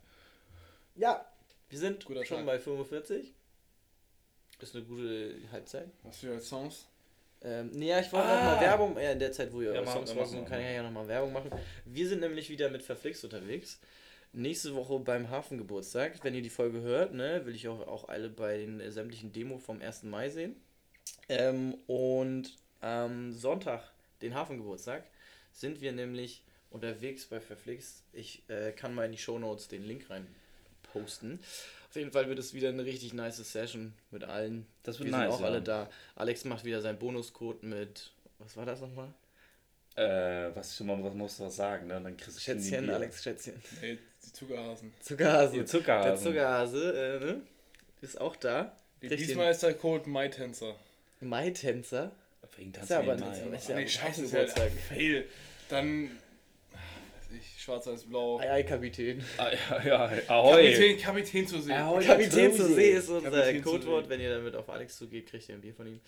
[0.95, 1.26] Ja,
[1.69, 2.45] wir sind Guter schon Tag.
[2.45, 3.34] bei 45.
[4.59, 5.89] Ist eine gute Halbzeit.
[6.03, 6.88] Was für Songs?
[7.43, 8.35] Ähm, nee, ja, ich wollte Ah.
[8.35, 10.61] noch mal Werbung, ja, in der Zeit, wo ihr Ja, eure machen Songs machen kann
[10.61, 11.51] ich ja noch mal Werbung machen.
[11.85, 13.79] Wir sind nämlich wieder mit Verflixt unterwegs.
[14.31, 16.23] Nächste Woche beim Hafengeburtstag.
[16.23, 19.31] Wenn ihr die Folge hört, ne, will ich auch, auch alle bei den äh, sämtlichen
[19.33, 20.03] Demo vom 1.
[20.03, 20.55] Mai sehen.
[21.29, 23.91] Ähm, und am Sonntag,
[24.21, 25.03] den Hafengeburtstag,
[25.51, 28.03] sind wir nämlich unterwegs bei Verflixt.
[28.13, 30.25] Ich äh, kann mal in die Shownotes den Link rein
[30.91, 31.39] posten.
[31.93, 34.65] Auf jeden Fall wird es wieder eine richtig nice Session mit allen.
[34.81, 35.31] Das Wir wird sind nice.
[35.31, 35.45] auch ja.
[35.45, 35.87] alle da.
[36.15, 38.09] Alex macht wieder seinen Bonuscode mit.
[38.39, 39.13] Was war das nochmal?
[39.95, 41.97] Äh, was, man was musst du was sagen, ne?
[41.97, 42.89] Und dann kriegst du schon die Schätzchen.
[42.89, 43.61] Alex Schätzchen.
[43.83, 44.91] Ey, die Zuckerhasen.
[45.01, 45.53] Zuckerhase.
[45.53, 46.11] Die Zuckerhasen.
[46.11, 47.41] Der Zuckerhase, äh, ne?
[48.01, 48.75] Ist auch da.
[48.99, 50.75] Kriegt Diesmal ist der Code MyTänzer.
[51.21, 52.11] den Mai-Tänzer.
[52.57, 53.45] Wegen Ist tanzen ja wir aber nicht.
[53.45, 53.55] Mai.
[53.55, 54.71] Ist ja nee, scheiße, ist halt.
[54.89, 55.25] Fail.
[55.69, 56.09] Dann,
[57.64, 58.39] schwarz-weiß-blau.
[58.39, 59.24] Ei, ei, Kapitän.
[59.38, 60.74] Ah, ja, ja, ahoi.
[60.74, 61.78] Kapitän, Kapitän zu sehen.
[61.82, 62.05] Ahoi.
[62.05, 62.76] Kapitän zur zur See.
[62.76, 64.05] See ist unser zur Codewort.
[64.05, 64.09] See.
[64.09, 66.01] Wenn ihr damit auf Alex zugeht, kriegt ihr ein Bier von ihm.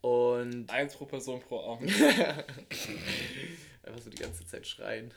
[0.00, 1.90] Und Eins pro Person pro Abend.
[3.82, 5.12] einfach so die ganze Zeit schreien.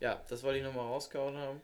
[0.00, 1.60] Ja, das wollte ich nochmal rausgehauen haben.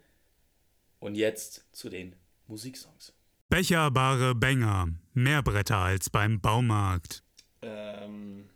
[0.98, 2.16] Und jetzt zu den
[2.46, 3.12] Musiksongs.
[3.48, 4.88] Becherbare Bänger.
[5.12, 7.22] Mehr Bretter als beim Baumarkt.
[7.62, 8.48] ähm.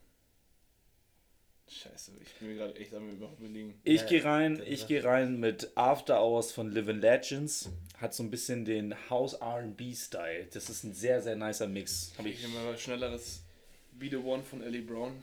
[1.73, 3.81] Scheiße, ich bin mir gerade echt am überlegen.
[3.85, 7.71] Ich Ja, gehe rein, ich gehe rein mit After Hours von Living Legends.
[7.99, 10.49] Hat so ein bisschen den House R&B Style.
[10.53, 12.13] Das ist ein sehr sehr nicer Mix.
[12.19, 13.45] Hab Ich nehme mal schnelleres
[13.93, 15.23] Be the One von Ellie Brown.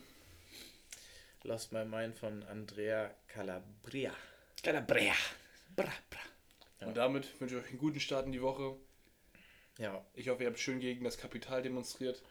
[1.43, 4.13] Lost My Mind von Andrea Calabria.
[4.63, 5.13] Calabria.
[5.75, 6.19] Bra, bra.
[6.79, 6.87] Ja.
[6.87, 8.75] Und damit wünsche ich euch einen guten Start in die Woche.
[9.80, 12.21] Ja, Ich hoffe, ihr habt schön gegen das Kapital demonstriert.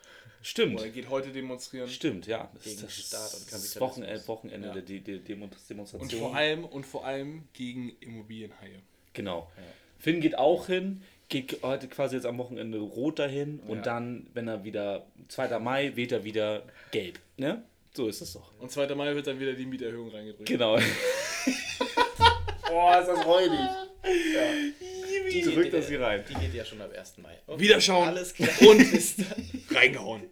[0.43, 0.81] Stimmt.
[0.81, 1.89] Oder geht heute demonstrieren.
[1.89, 2.51] Stimmt, ja.
[2.55, 3.81] Das, Gegen das ist Staat und das Kapitalismus.
[3.81, 4.73] Wochenende, Wochenende Ja.
[4.75, 6.21] der die, die Demo Und Demonstration.
[6.21, 8.81] vor allem und vor allem gegen Immobilienhaie.
[9.13, 9.51] Genau.
[9.99, 13.83] Finn geht auch hin, geht heute quasi jetzt am Wochenende rot dahin und Ja.
[13.83, 15.59] dann, wenn er wieder, 2.
[15.61, 17.19] Mai, weht er wieder gelb.
[17.37, 17.63] Ne?
[17.95, 18.53] So ist es doch.
[18.59, 18.95] Und 2.
[18.95, 20.47] Mai wird dann wieder die Mieterhöhung reingedrückt.
[20.49, 20.77] Genau.
[22.69, 23.59] Boah, ist das räudig.
[25.43, 26.25] die drückt geht, das hier rein.
[26.29, 27.19] Die geht ja schon ab 1.
[27.19, 27.29] Mai.
[27.47, 28.09] Okay, Wiederschauen.
[28.09, 28.49] Alles klar.
[28.69, 29.27] Und- bis dann.
[29.75, 30.23] Reingehauen.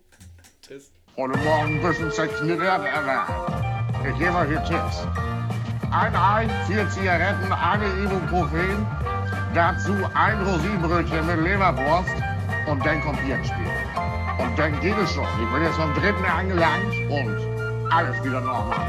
[0.67, 0.91] Tschüss.
[1.17, 3.35] Heute Morgen müssen sich eine Werte erwerben.
[4.11, 5.07] Ich gebe euch hier Tipps.
[5.93, 8.85] Ein Ei, vier Zigaretten, eine Ibuprofen,
[9.55, 12.11] dazu ein Rosinenbrötchen mit Leberwurst
[12.67, 13.71] und dann kommt Bierspiel.
[14.41, 15.25] Und dann geht es schon.
[15.41, 18.81] Ich bin jetzt vom dritten angelangt und alles wieder normal.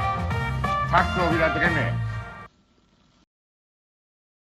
[0.89, 1.93] Faktor wieder drinne.